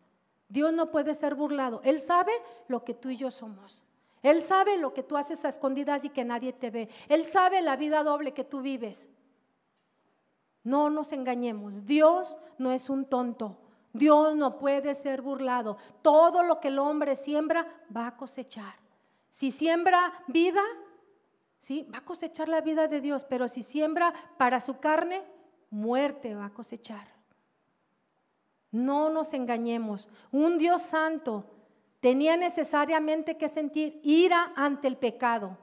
[0.46, 1.80] Dios no puede ser burlado.
[1.84, 2.32] Él sabe
[2.68, 3.82] lo que tú y yo somos.
[4.22, 6.90] Él sabe lo que tú haces a escondidas y que nadie te ve.
[7.08, 9.08] Él sabe la vida doble que tú vives.
[10.64, 11.86] No nos engañemos.
[11.86, 13.56] Dios no es un tonto.
[13.94, 15.78] Dios no puede ser burlado.
[16.02, 18.87] Todo lo que el hombre siembra va a cosechar.
[19.38, 20.64] Si siembra vida,
[21.60, 21.86] ¿sí?
[21.94, 25.22] va a cosechar la vida de Dios, pero si siembra para su carne,
[25.70, 27.06] muerte va a cosechar.
[28.72, 30.08] No nos engañemos.
[30.32, 31.44] Un Dios santo
[32.00, 35.56] tenía necesariamente que sentir ira ante el pecado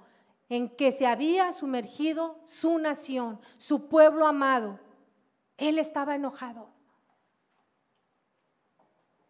[0.47, 4.79] en que se había sumergido su nación, su pueblo amado.
[5.57, 6.69] Él estaba enojado.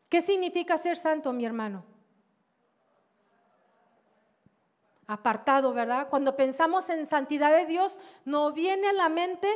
[0.08, 1.95] ¿Qué significa ser santo, mi hermano?
[5.08, 6.10] Apartado, ¿verdad?
[6.10, 9.48] Cuando pensamos en santidad de Dios, nos viene a la mente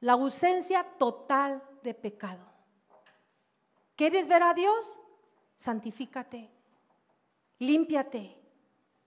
[0.00, 2.44] la ausencia total de pecado.
[3.94, 4.98] ¿Quieres ver a Dios?
[5.56, 6.50] Santifícate,
[7.58, 8.36] límpiate,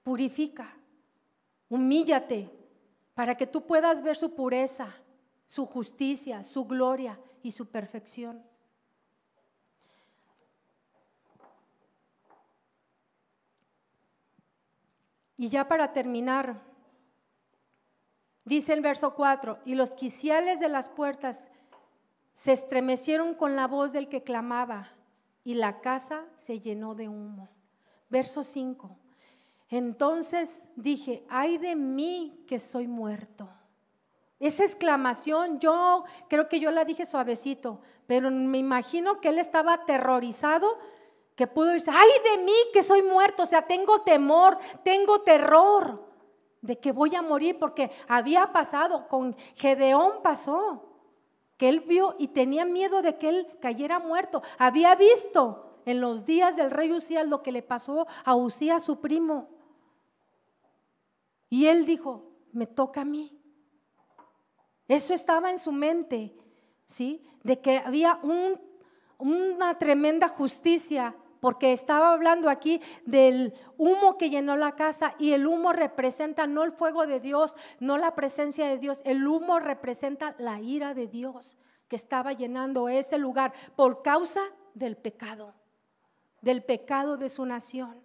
[0.04, 0.76] purifica,
[1.70, 2.50] humíllate,
[3.14, 4.96] para que tú puedas ver su pureza,
[5.46, 8.44] su justicia, su gloria y su perfección.
[15.40, 16.60] Y ya para terminar,
[18.44, 21.50] dice el verso 4, y los quiciales de las puertas
[22.34, 24.90] se estremecieron con la voz del que clamaba,
[25.46, 27.48] y la casa se llenó de humo.
[28.10, 28.98] Verso 5.
[29.70, 33.48] Entonces dije, ay de mí que soy muerto.
[34.42, 39.72] Esa exclamación, yo creo que yo la dije suavecito, pero me imagino que él estaba
[39.72, 40.78] aterrorizado
[41.40, 46.06] que pudo decir, ay de mí que soy muerto, o sea, tengo temor, tengo terror
[46.60, 50.98] de que voy a morir, porque había pasado, con Gedeón pasó,
[51.56, 54.42] que él vio y tenía miedo de que él cayera muerto.
[54.58, 59.00] Había visto en los días del rey Usías lo que le pasó a Usías, su
[59.00, 59.48] primo.
[61.50, 63.40] Y él dijo, me toca a mí.
[64.90, 66.36] Eso estaba en su mente,
[66.86, 67.24] ¿sí?
[67.44, 68.60] De que había un,
[69.18, 75.48] una tremenda justicia porque estaba hablando aquí del humo que llenó la casa y el
[75.48, 80.36] humo representa no el fuego de Dios, no la presencia de Dios, el humo representa
[80.38, 84.42] la ira de Dios que estaba llenando ese lugar por causa
[84.74, 85.54] del pecado,
[86.42, 88.02] del pecado de su nación.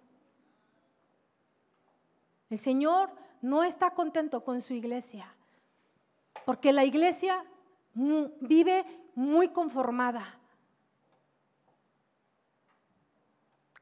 [2.49, 3.11] El Señor
[3.41, 5.35] no está contento con su iglesia,
[6.45, 7.43] porque la iglesia
[7.93, 10.39] vive muy conformada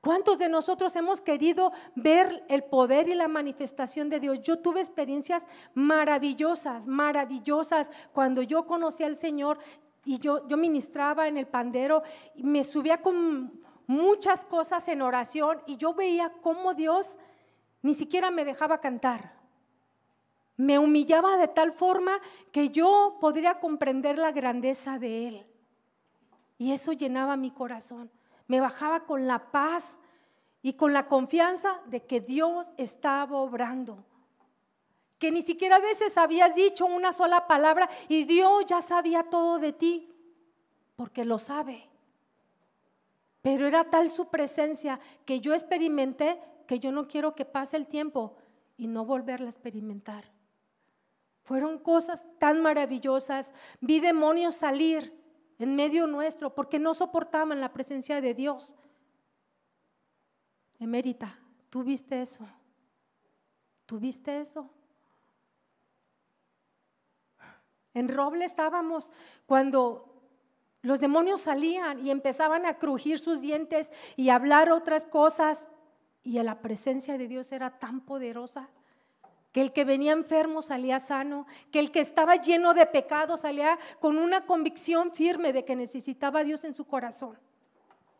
[0.03, 4.41] ¿Cuántos de nosotros hemos querido ver el poder y la manifestación de Dios?
[4.41, 7.89] Yo tuve experiencias maravillosas, maravillosas.
[8.11, 9.59] Cuando yo conocí al Señor
[10.03, 12.03] y yo, yo ministraba en el pandero,
[12.35, 17.17] y me subía con muchas cosas en oración y yo veía cómo Dios
[17.81, 19.37] ni siquiera me dejaba cantar.
[20.57, 22.19] Me humillaba de tal forma
[22.51, 25.47] que yo podría comprender la grandeza de Él.
[26.57, 28.11] Y eso llenaba mi corazón.
[28.53, 29.97] Me bajaba con la paz
[30.61, 34.05] y con la confianza de que Dios estaba obrando.
[35.17, 39.57] Que ni siquiera a veces habías dicho una sola palabra y Dios ya sabía todo
[39.57, 40.07] de ti,
[40.95, 41.89] porque lo sabe.
[43.41, 47.87] Pero era tal su presencia que yo experimenté que yo no quiero que pase el
[47.87, 48.35] tiempo
[48.77, 50.25] y no volverla a experimentar.
[51.41, 53.51] Fueron cosas tan maravillosas.
[53.81, 55.22] Vi demonios salir
[55.64, 58.76] en medio nuestro porque no soportaban la presencia de Dios.
[60.80, 61.39] Emérita,
[61.70, 62.47] ¿tú viste eso?
[63.86, 64.70] ¿Tú viste eso?
[67.93, 69.11] En Roble estábamos
[69.45, 70.14] cuando
[70.82, 75.68] los demonios salían y empezaban a crujir sus dientes y hablar otras cosas.
[76.24, 78.70] Y la presencia de Dios era tan poderosa
[79.53, 83.79] que el que venía enfermo salía sano, que el que estaba lleno de pecado salía
[83.99, 87.37] con una convicción firme de que necesitaba a Dios en su corazón.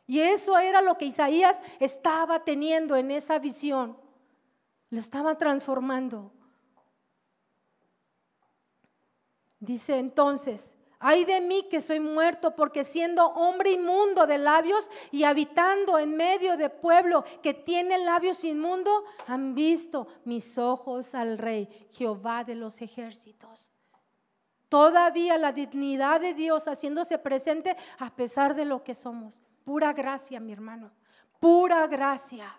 [0.05, 3.97] Y eso era lo que Isaías estaba teniendo en esa visión.
[4.91, 6.31] Lo estaba transformando.
[9.59, 10.75] Dice entonces,
[11.06, 16.16] Ay de mí que soy muerto, porque siendo hombre inmundo de labios y habitando en
[16.16, 22.56] medio de pueblo que tiene labios inmundo, han visto mis ojos al Rey, Jehová de
[22.56, 23.70] los ejércitos.
[24.70, 29.41] Todavía la dignidad de Dios haciéndose presente a pesar de lo que somos.
[29.66, 30.89] Pura gracia, mi hermano.
[31.41, 32.58] Pura gracia.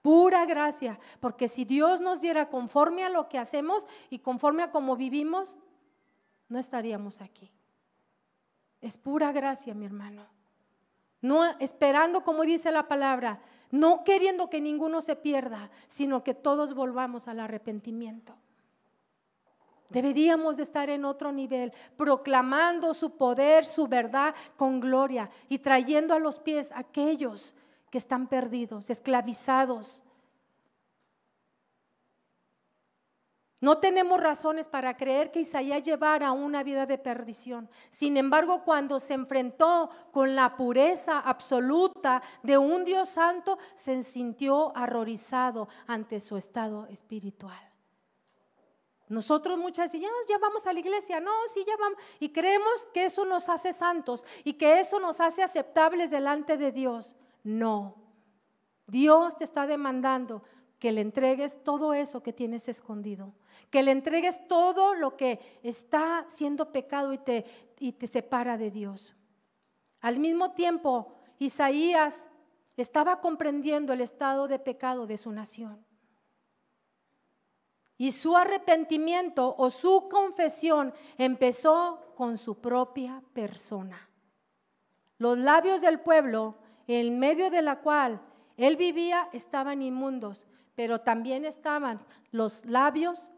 [0.00, 0.98] Pura gracia.
[1.20, 5.58] Porque si Dios nos diera conforme a lo que hacemos y conforme a cómo vivimos,
[6.48, 7.50] no estaríamos aquí.
[8.80, 10.26] Es pura gracia, mi hermano.
[11.20, 13.40] No esperando, como dice la palabra,
[13.70, 18.36] no queriendo que ninguno se pierda, sino que todos volvamos al arrepentimiento.
[19.88, 26.14] Deberíamos de estar en otro nivel, proclamando su poder, su verdad con gloria y trayendo
[26.14, 27.54] a los pies a aquellos
[27.90, 30.03] que están perdidos, esclavizados,
[33.64, 37.70] No tenemos razones para creer que Isaías llevara una vida de perdición.
[37.88, 44.66] Sin embargo, cuando se enfrentó con la pureza absoluta de un Dios santo, se sintió
[44.66, 47.58] horrorizado ante su estado espiritual.
[49.08, 51.98] Nosotros muchas decimos, ya vamos a la iglesia, no, sí, ya vamos.
[52.20, 56.70] Y creemos que eso nos hace santos y que eso nos hace aceptables delante de
[56.70, 57.14] Dios.
[57.42, 57.96] No,
[58.86, 60.42] Dios te está demandando
[60.78, 63.32] que le entregues todo eso que tienes escondido,
[63.70, 67.44] que le entregues todo lo que está siendo pecado y te,
[67.78, 69.14] y te separa de Dios.
[70.00, 72.28] Al mismo tiempo, Isaías
[72.76, 75.84] estaba comprendiendo el estado de pecado de su nación.
[77.96, 84.08] Y su arrepentimiento o su confesión empezó con su propia persona.
[85.18, 86.56] Los labios del pueblo,
[86.86, 88.20] en medio de la cual
[88.56, 92.00] él vivía, estaban inmundos pero también estaban
[92.30, 93.30] los labios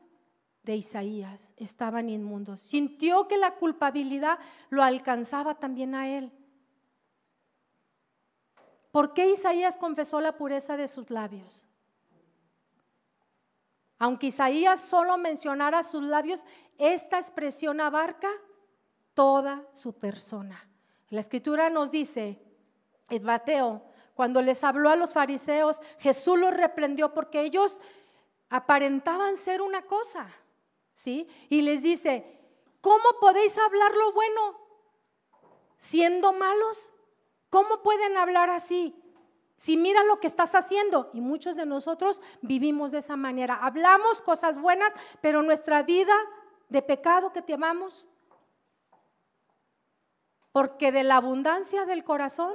[0.62, 2.60] de Isaías, estaban inmundos.
[2.60, 4.38] Sintió que la culpabilidad
[4.70, 6.32] lo alcanzaba también a él.
[8.90, 11.66] ¿Por qué Isaías confesó la pureza de sus labios?
[13.98, 16.44] Aunque Isaías solo mencionara sus labios,
[16.78, 18.28] esta expresión abarca
[19.14, 20.68] toda su persona.
[21.08, 22.42] La escritura nos dice
[23.08, 23.84] en Mateo
[24.16, 27.82] cuando les habló a los fariseos, Jesús los reprendió porque ellos
[28.48, 30.26] aparentaban ser una cosa,
[30.94, 31.28] ¿sí?
[31.50, 32.40] Y les dice,
[32.80, 34.58] ¿cómo podéis hablar lo bueno
[35.76, 36.94] siendo malos?
[37.50, 38.96] ¿Cómo pueden hablar así?
[39.58, 44.22] Si mira lo que estás haciendo, y muchos de nosotros vivimos de esa manera, hablamos
[44.22, 46.14] cosas buenas, pero nuestra vida
[46.70, 48.06] de pecado que te amamos,
[50.52, 52.54] porque de la abundancia del corazón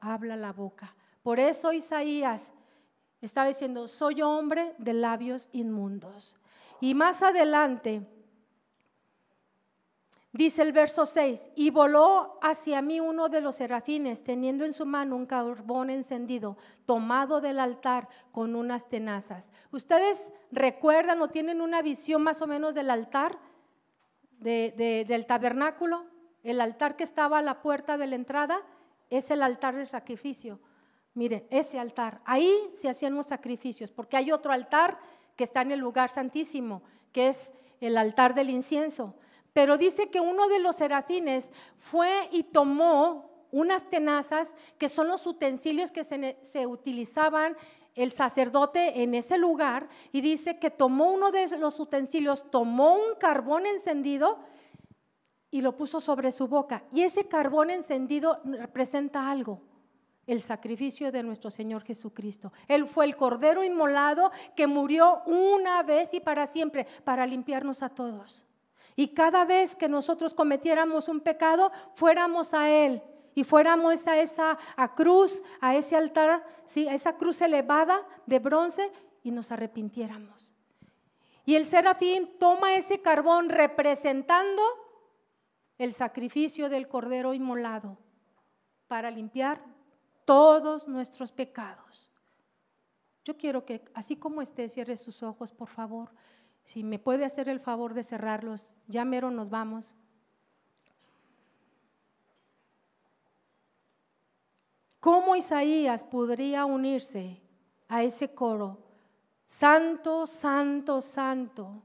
[0.00, 0.94] habla la boca.
[1.22, 2.52] Por eso Isaías
[3.20, 6.36] estaba diciendo, soy hombre de labios inmundos.
[6.80, 8.06] Y más adelante
[10.32, 14.86] dice el verso 6, y voló hacia mí uno de los serafines, teniendo en su
[14.86, 19.52] mano un carbón encendido, tomado del altar con unas tenazas.
[19.72, 23.38] ¿Ustedes recuerdan o tienen una visión más o menos del altar,
[24.38, 26.04] del tabernáculo?
[26.44, 28.62] El altar que estaba a la puerta de la entrada
[29.10, 30.58] es el altar del sacrificio.
[31.14, 34.98] Miren, ese altar, ahí se hacían los sacrificios, porque hay otro altar
[35.36, 36.82] que está en el lugar santísimo,
[37.12, 39.14] que es el altar del incienso.
[39.52, 45.26] Pero dice que uno de los serafines fue y tomó unas tenazas que son los
[45.26, 47.56] utensilios que se utilizaban
[47.94, 53.16] el sacerdote en ese lugar y dice que tomó uno de los utensilios, tomó un
[53.18, 54.38] carbón encendido
[55.50, 56.84] y lo puso sobre su boca.
[56.92, 59.62] Y ese carbón encendido representa algo,
[60.26, 62.52] el sacrificio de nuestro Señor Jesucristo.
[62.66, 67.88] Él fue el cordero inmolado que murió una vez y para siempre para limpiarnos a
[67.88, 68.46] todos.
[68.94, 73.02] Y cada vez que nosotros cometiéramos un pecado, fuéramos a Él
[73.34, 74.58] y fuéramos a esa
[74.96, 76.88] cruz, a ese altar, ¿sí?
[76.88, 78.90] a esa cruz elevada de bronce
[79.22, 80.52] y nos arrepintiéramos.
[81.46, 84.62] Y el serafín toma ese carbón representando
[85.78, 87.96] el sacrificio del cordero inmolado
[88.88, 89.64] para limpiar
[90.24, 92.10] todos nuestros pecados.
[93.24, 96.10] Yo quiero que, así como esté, cierre sus ojos, por favor.
[96.64, 99.94] Si me puede hacer el favor de cerrarlos, ya mero nos vamos.
[105.00, 107.40] ¿Cómo Isaías podría unirse
[107.88, 108.78] a ese coro?
[109.44, 111.82] Santo, santo, santo,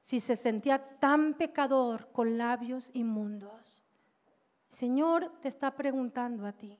[0.00, 3.82] si se sentía tan pecador con labios inmundos.
[4.68, 6.78] Señor te está preguntando a ti,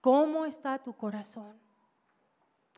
[0.00, 1.60] ¿cómo está tu corazón?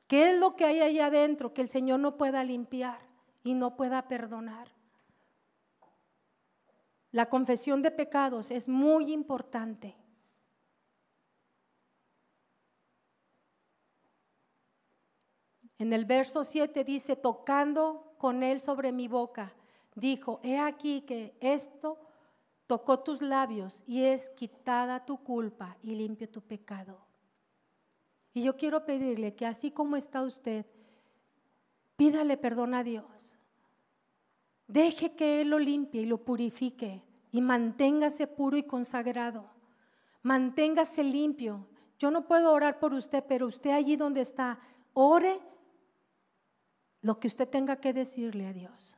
[0.06, 2.98] ¿Qué es lo que hay ahí adentro que el Señor no pueda limpiar
[3.44, 4.68] y no pueda perdonar?
[7.10, 9.96] La confesión de pecados es muy importante.
[15.78, 19.54] En el verso 7 dice, tocando con él sobre mi boca,
[19.94, 21.98] dijo, he aquí que esto
[22.66, 26.98] tocó tus labios y es quitada tu culpa y limpio tu pecado.
[28.34, 30.66] Y yo quiero pedirle que así como está usted,
[31.96, 33.38] pídale perdón a Dios.
[34.66, 39.46] Deje que Él lo limpie y lo purifique y manténgase puro y consagrado.
[40.22, 41.66] Manténgase limpio.
[41.98, 44.60] Yo no puedo orar por usted, pero usted allí donde está,
[44.92, 45.40] ore
[47.00, 48.96] lo que usted tenga que decirle a Dios.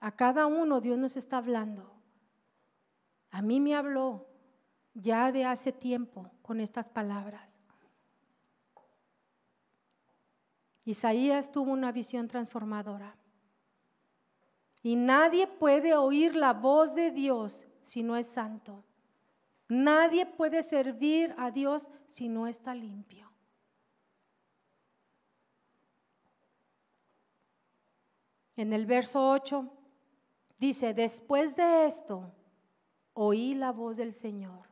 [0.00, 1.92] A cada uno Dios nos está hablando.
[3.30, 4.26] A mí me habló
[4.94, 7.60] ya de hace tiempo con estas palabras.
[10.84, 13.16] Isaías tuvo una visión transformadora.
[14.82, 18.84] Y nadie puede oír la voz de Dios si no es santo.
[19.68, 23.25] Nadie puede servir a Dios si no está limpio.
[28.56, 29.70] En el verso 8
[30.58, 32.32] dice, después de esto,
[33.12, 34.66] oí la voz del Señor.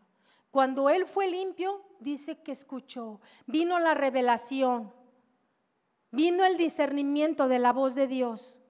[0.50, 3.20] Cuando Él fue limpio, dice que escuchó.
[3.46, 4.92] Vino la revelación,
[6.10, 8.60] vino el discernimiento de la voz de Dios.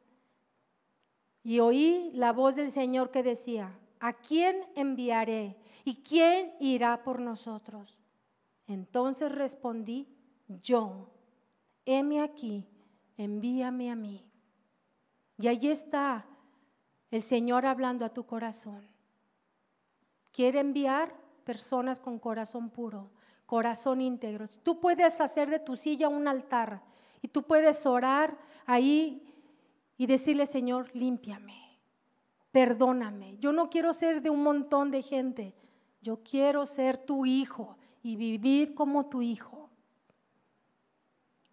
[1.43, 5.57] Y oí la voz del Señor que decía, ¿a quién enviaré?
[5.85, 7.99] ¿Y quién irá por nosotros?
[8.67, 10.09] Entonces respondí,
[10.49, 11.11] yo,
[11.85, 12.67] heme aquí,
[13.19, 14.25] envíame a mí.
[15.39, 16.27] Y allí está
[17.11, 18.87] el Señor hablando a tu corazón.
[20.33, 21.15] Quiere enviar
[21.45, 23.11] personas con corazón puro,
[23.47, 24.47] corazón íntegro.
[24.63, 26.83] Tú puedes hacer de tu silla un altar
[27.23, 29.23] y tú puedes orar ahí
[29.97, 31.79] y decirle, Señor, límpiame,
[32.51, 33.37] perdóname.
[33.39, 35.55] Yo no quiero ser de un montón de gente,
[36.01, 39.64] yo quiero ser tu hijo y vivir como tu hijo.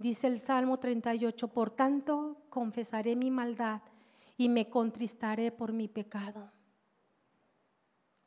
[0.02, 3.84] Dice el Salmo 38, por tanto confesaré mi maldad
[4.36, 6.52] y me contristaré por mi pecado.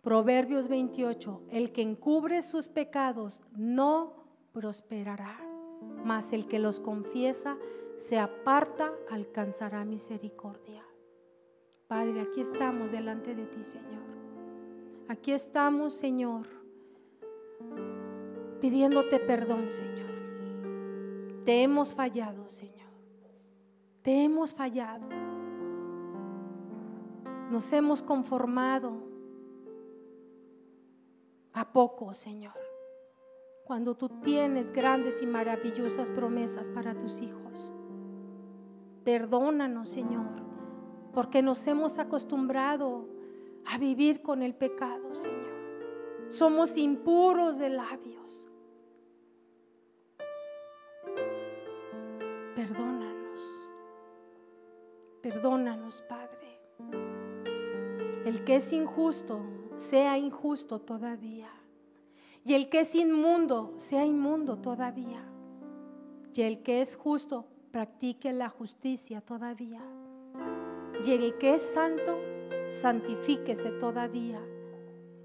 [0.01, 4.13] Proverbios 28, el que encubre sus pecados no
[4.53, 5.37] prosperará,
[6.05, 7.57] mas el que los confiesa
[7.97, 10.85] se aparta, alcanzará misericordia.
[11.89, 14.05] Padre, aquí estamos delante de ti, Señor.
[15.09, 16.47] Aquí estamos, Señor,
[18.61, 20.04] pidiéndote perdón, Señor.
[21.45, 22.75] Te hemos fallado, Señor.
[24.03, 25.07] Te hemos fallado.
[27.51, 28.93] Nos hemos conformado
[31.53, 32.55] a poco, Señor.
[33.65, 37.73] Cuando tú tienes grandes y maravillosas promesas para tus hijos.
[39.05, 40.43] Perdónanos, Señor,
[41.13, 43.07] porque nos hemos acostumbrado
[43.67, 45.55] a vivir con el pecado, Señor.
[46.29, 48.44] Somos impuros de labios.
[52.67, 53.61] Perdónanos.
[55.21, 56.63] Perdónanos, Padre.
[58.25, 59.43] El que es injusto,
[59.77, 61.51] sea injusto todavía.
[62.43, 65.23] Y el que es inmundo, sea inmundo todavía.
[66.35, 69.83] Y el que es justo, practique la justicia todavía.
[71.05, 72.17] Y el que es santo,
[72.67, 74.41] santifíquese todavía.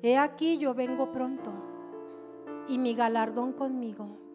[0.02, 1.54] He aquí yo vengo pronto
[2.68, 4.29] y mi galardón conmigo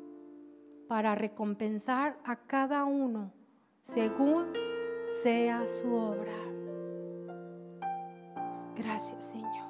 [0.89, 3.32] para recompensar a cada uno
[3.82, 4.53] según
[5.22, 6.32] sea su obra.
[8.76, 9.64] Gracias Señor.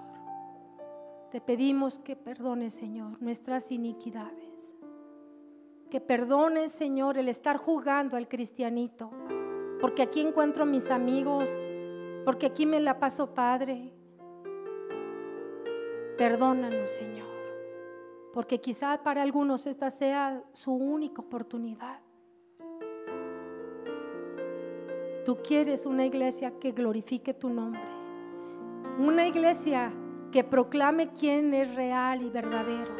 [1.30, 4.76] Te pedimos que perdones Señor nuestras iniquidades.
[5.90, 9.10] Que perdones Señor el estar jugando al cristianito.
[9.80, 11.50] Porque aquí encuentro mis amigos.
[12.24, 13.92] Porque aquí me la paso Padre.
[16.16, 17.23] Perdónanos Señor.
[18.34, 22.00] Porque quizá para algunos esta sea su única oportunidad.
[25.24, 27.80] Tú quieres una iglesia que glorifique tu nombre.
[28.98, 29.92] Una iglesia
[30.32, 32.92] que proclame quién es real y verdadero.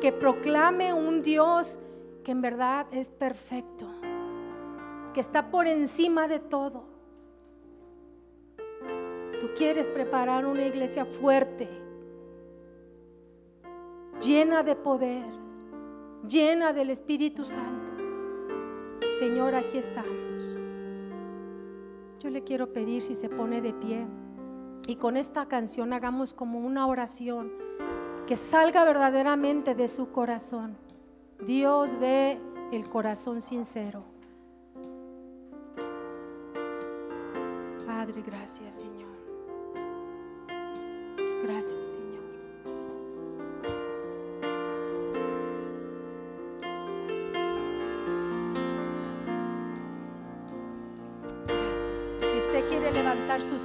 [0.00, 1.78] Que proclame un Dios
[2.24, 3.86] que en verdad es perfecto.
[5.14, 6.84] Que está por encima de todo.
[9.40, 11.87] Tú quieres preparar una iglesia fuerte.
[14.20, 15.24] Llena de poder.
[16.28, 17.92] Llena del Espíritu Santo.
[19.18, 20.56] Señor, aquí estamos.
[22.18, 24.06] Yo le quiero pedir si se pone de pie
[24.88, 27.52] y con esta canción hagamos como una oración
[28.26, 30.76] que salga verdaderamente de su corazón.
[31.46, 32.40] Dios ve
[32.72, 34.02] el corazón sincero.
[37.86, 39.16] Padre, gracias Señor.
[41.44, 42.07] Gracias Señor.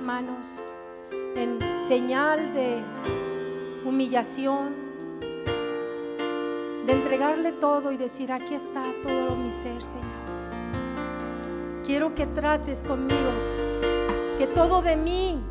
[0.04, 0.47] Manos
[1.36, 2.84] en señal de
[3.86, 4.76] humillación,
[6.86, 10.04] de entregarle todo y decir, aquí está todo mi ser, Señor.
[11.86, 13.32] Quiero que trates conmigo,
[14.38, 15.41] que todo de mí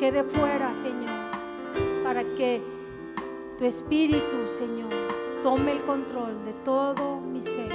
[0.00, 1.10] quede fuera, Señor,
[2.02, 2.62] para que
[3.58, 4.90] tu espíritu, Señor,
[5.42, 7.70] tome el control de todo mi ser.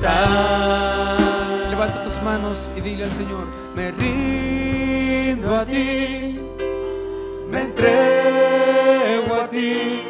[0.00, 1.70] voluntad.
[1.70, 6.38] Levanta tus manos y dile al Señor, me rindo a ti,
[7.50, 10.02] me entrego a ti,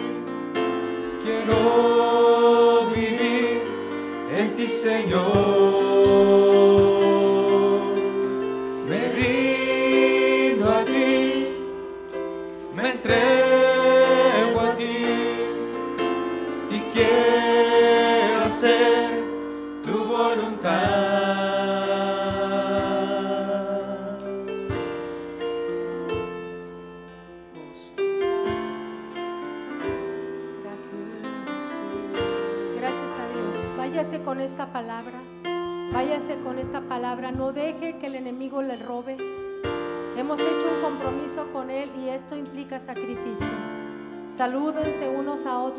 [1.24, 3.62] quiero vivir
[4.36, 5.29] en ti, Señor.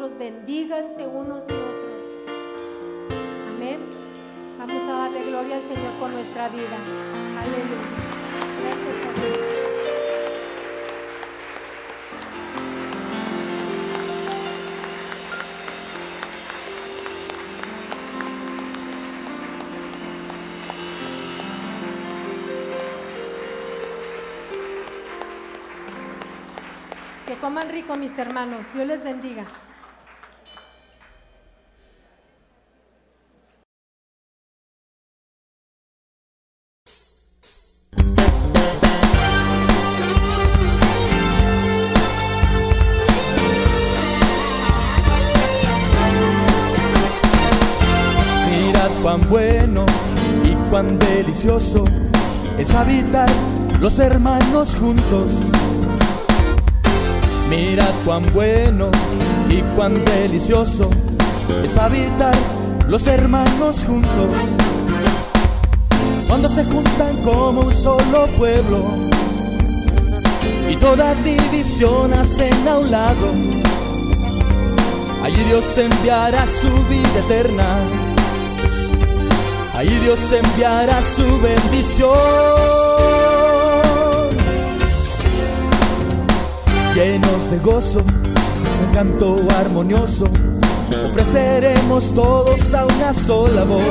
[0.10, 2.04] bendíganse unos y otros.
[3.56, 3.80] Amén.
[4.58, 6.78] Vamos a darle gloria al Señor con nuestra vida.
[7.38, 7.82] Aleluya.
[8.64, 9.52] Gracias a Dios.
[27.40, 28.68] coman rico mis hermanos.
[28.74, 29.46] Dios les bendiga.
[52.60, 53.28] es habitar
[53.80, 55.32] los hermanos juntos.
[57.50, 58.92] Mira cuán bueno
[59.50, 60.88] y cuán delicioso
[61.64, 62.36] es habitar
[62.88, 64.36] los hermanos juntos.
[66.28, 68.78] Cuando se juntan como un solo pueblo
[70.70, 73.32] y toda división hacen a un lado,
[75.24, 78.11] allí Dios enviará su vida eterna
[79.82, 82.12] Allí Dios enviará su bendición.
[86.94, 90.26] Llenos de gozo, un canto armonioso,
[91.08, 93.82] ofreceremos todos a una sola voz.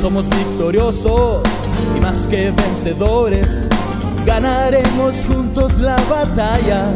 [0.00, 1.42] Somos victoriosos
[1.94, 3.68] y más que vencedores,
[4.24, 6.90] ganaremos juntos la batalla.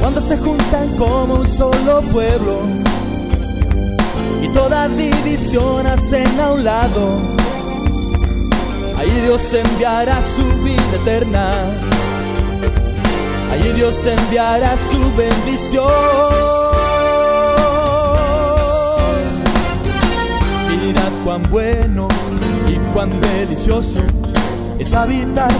[0.00, 2.62] Cuando se juntan como un solo pueblo
[4.46, 7.18] y toda división hacen a un lado,
[8.96, 11.72] ahí Dios enviará su vida eterna.
[13.50, 15.86] Allí Dios enviará su bendición.
[20.68, 22.08] Mirad cuán bueno
[22.68, 24.00] y cuán delicioso
[24.78, 25.50] es habitar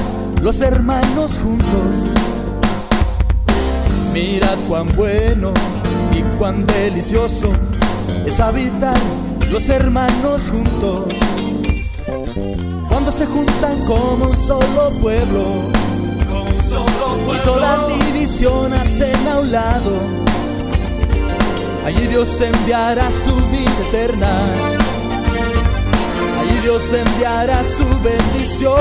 [0.42, 1.94] los hermanos juntos.
[4.12, 5.52] Mirad cuán bueno
[6.12, 7.50] y cuán delicioso
[8.26, 8.96] es habitar
[9.50, 11.04] los hermanos juntos.
[12.88, 15.44] Cuando se juntan como un solo pueblo
[17.32, 19.92] y toda división hacen a un lado.
[21.84, 24.46] Allí Dios enviará su vida eterna.
[26.40, 28.74] Allí Dios enviará su bendición.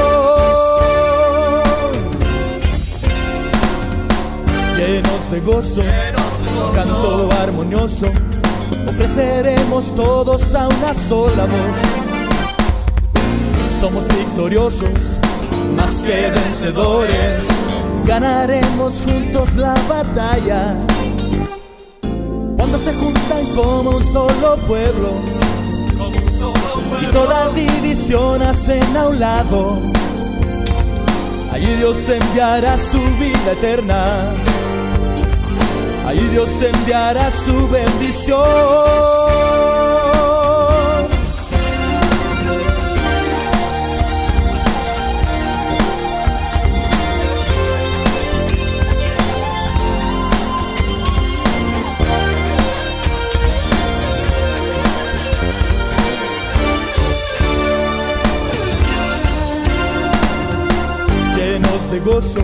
[4.78, 5.82] Llenos de gozo,
[6.74, 8.08] canto armonioso,
[8.88, 11.78] ofreceremos todos a una sola voz.
[13.80, 15.20] Somos victoriosos,
[15.76, 17.44] más que vencedores,
[18.06, 20.76] ganaremos juntos la batalla.
[22.58, 25.12] Cuando se juntan como un solo pueblo
[27.02, 29.78] y toda división hacen a un lado,
[31.52, 34.26] allí Dios enviará su vida eterna.
[36.06, 39.26] Allí Dios enviará su bendición.
[61.36, 62.44] llenos de gozo,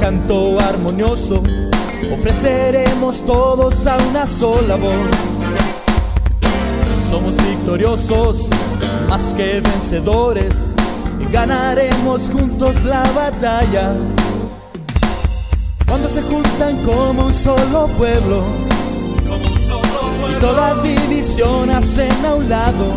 [0.00, 1.42] canto armonioso,
[2.12, 4.92] ofreceremos todos a una sola voz.
[7.10, 8.48] Somos victoriosos,
[9.08, 10.74] más que vencedores,
[11.20, 13.96] y ganaremos juntos la batalla.
[15.86, 18.42] Cuando se juntan como un solo pueblo,
[20.30, 22.92] y toda división hacen a un lado,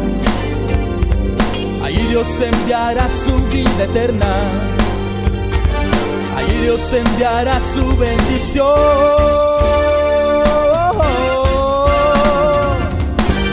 [1.84, 4.52] allí Dios enviará su vida eterna.
[6.48, 8.68] Allí Dios enviará su bendición.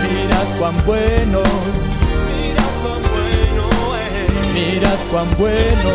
[0.09, 1.43] Mirad cuán bueno,
[2.35, 3.65] Mira cuán bueno
[4.17, 4.55] es.
[4.55, 5.91] mirad cuán bueno,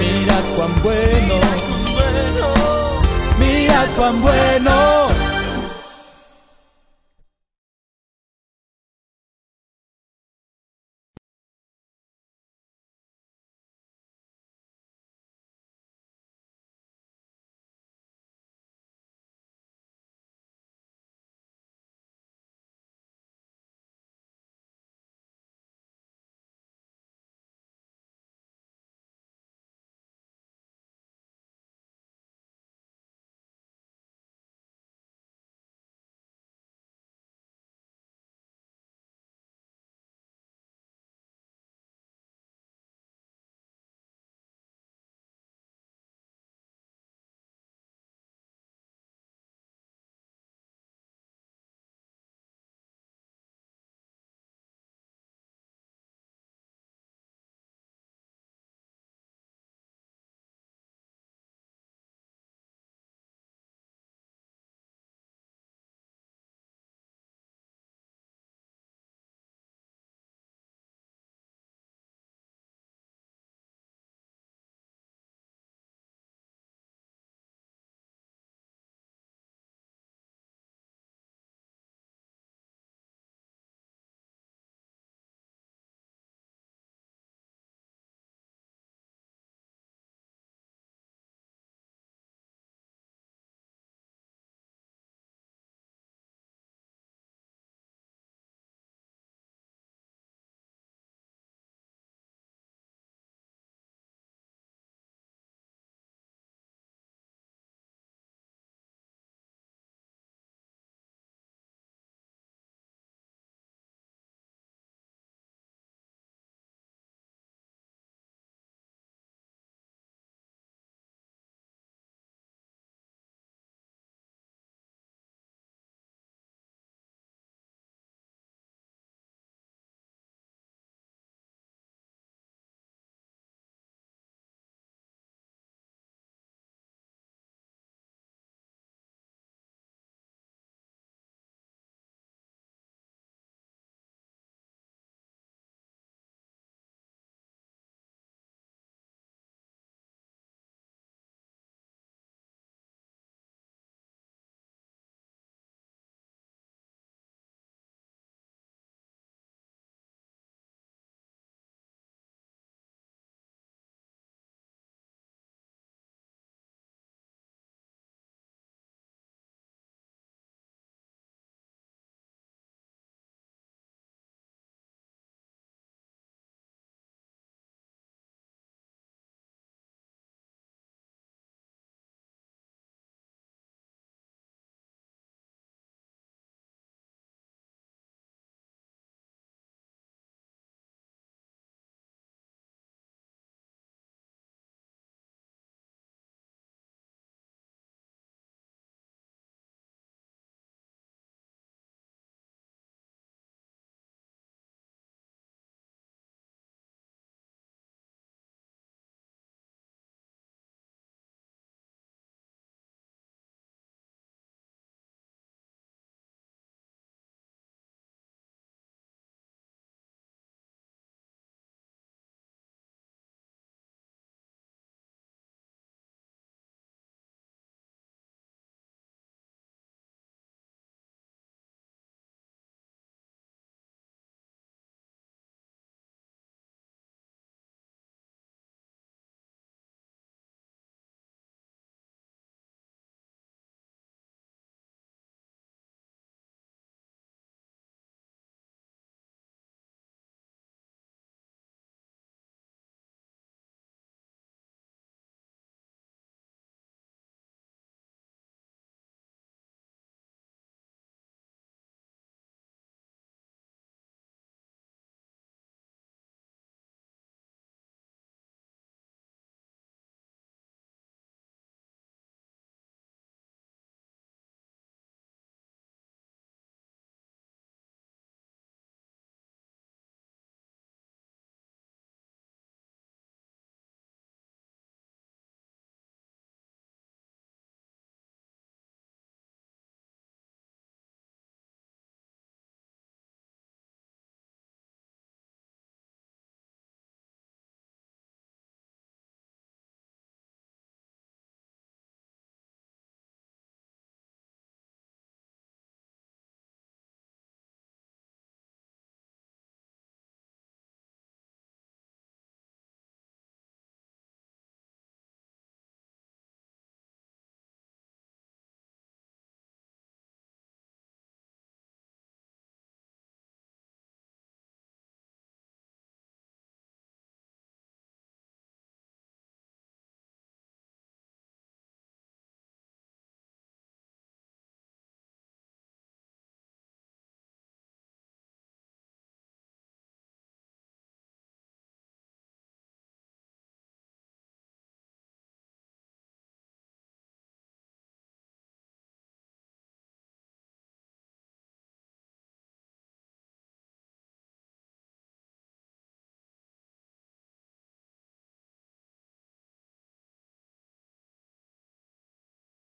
[0.00, 1.34] mirad cuán bueno,
[3.38, 5.25] mirad cuán bueno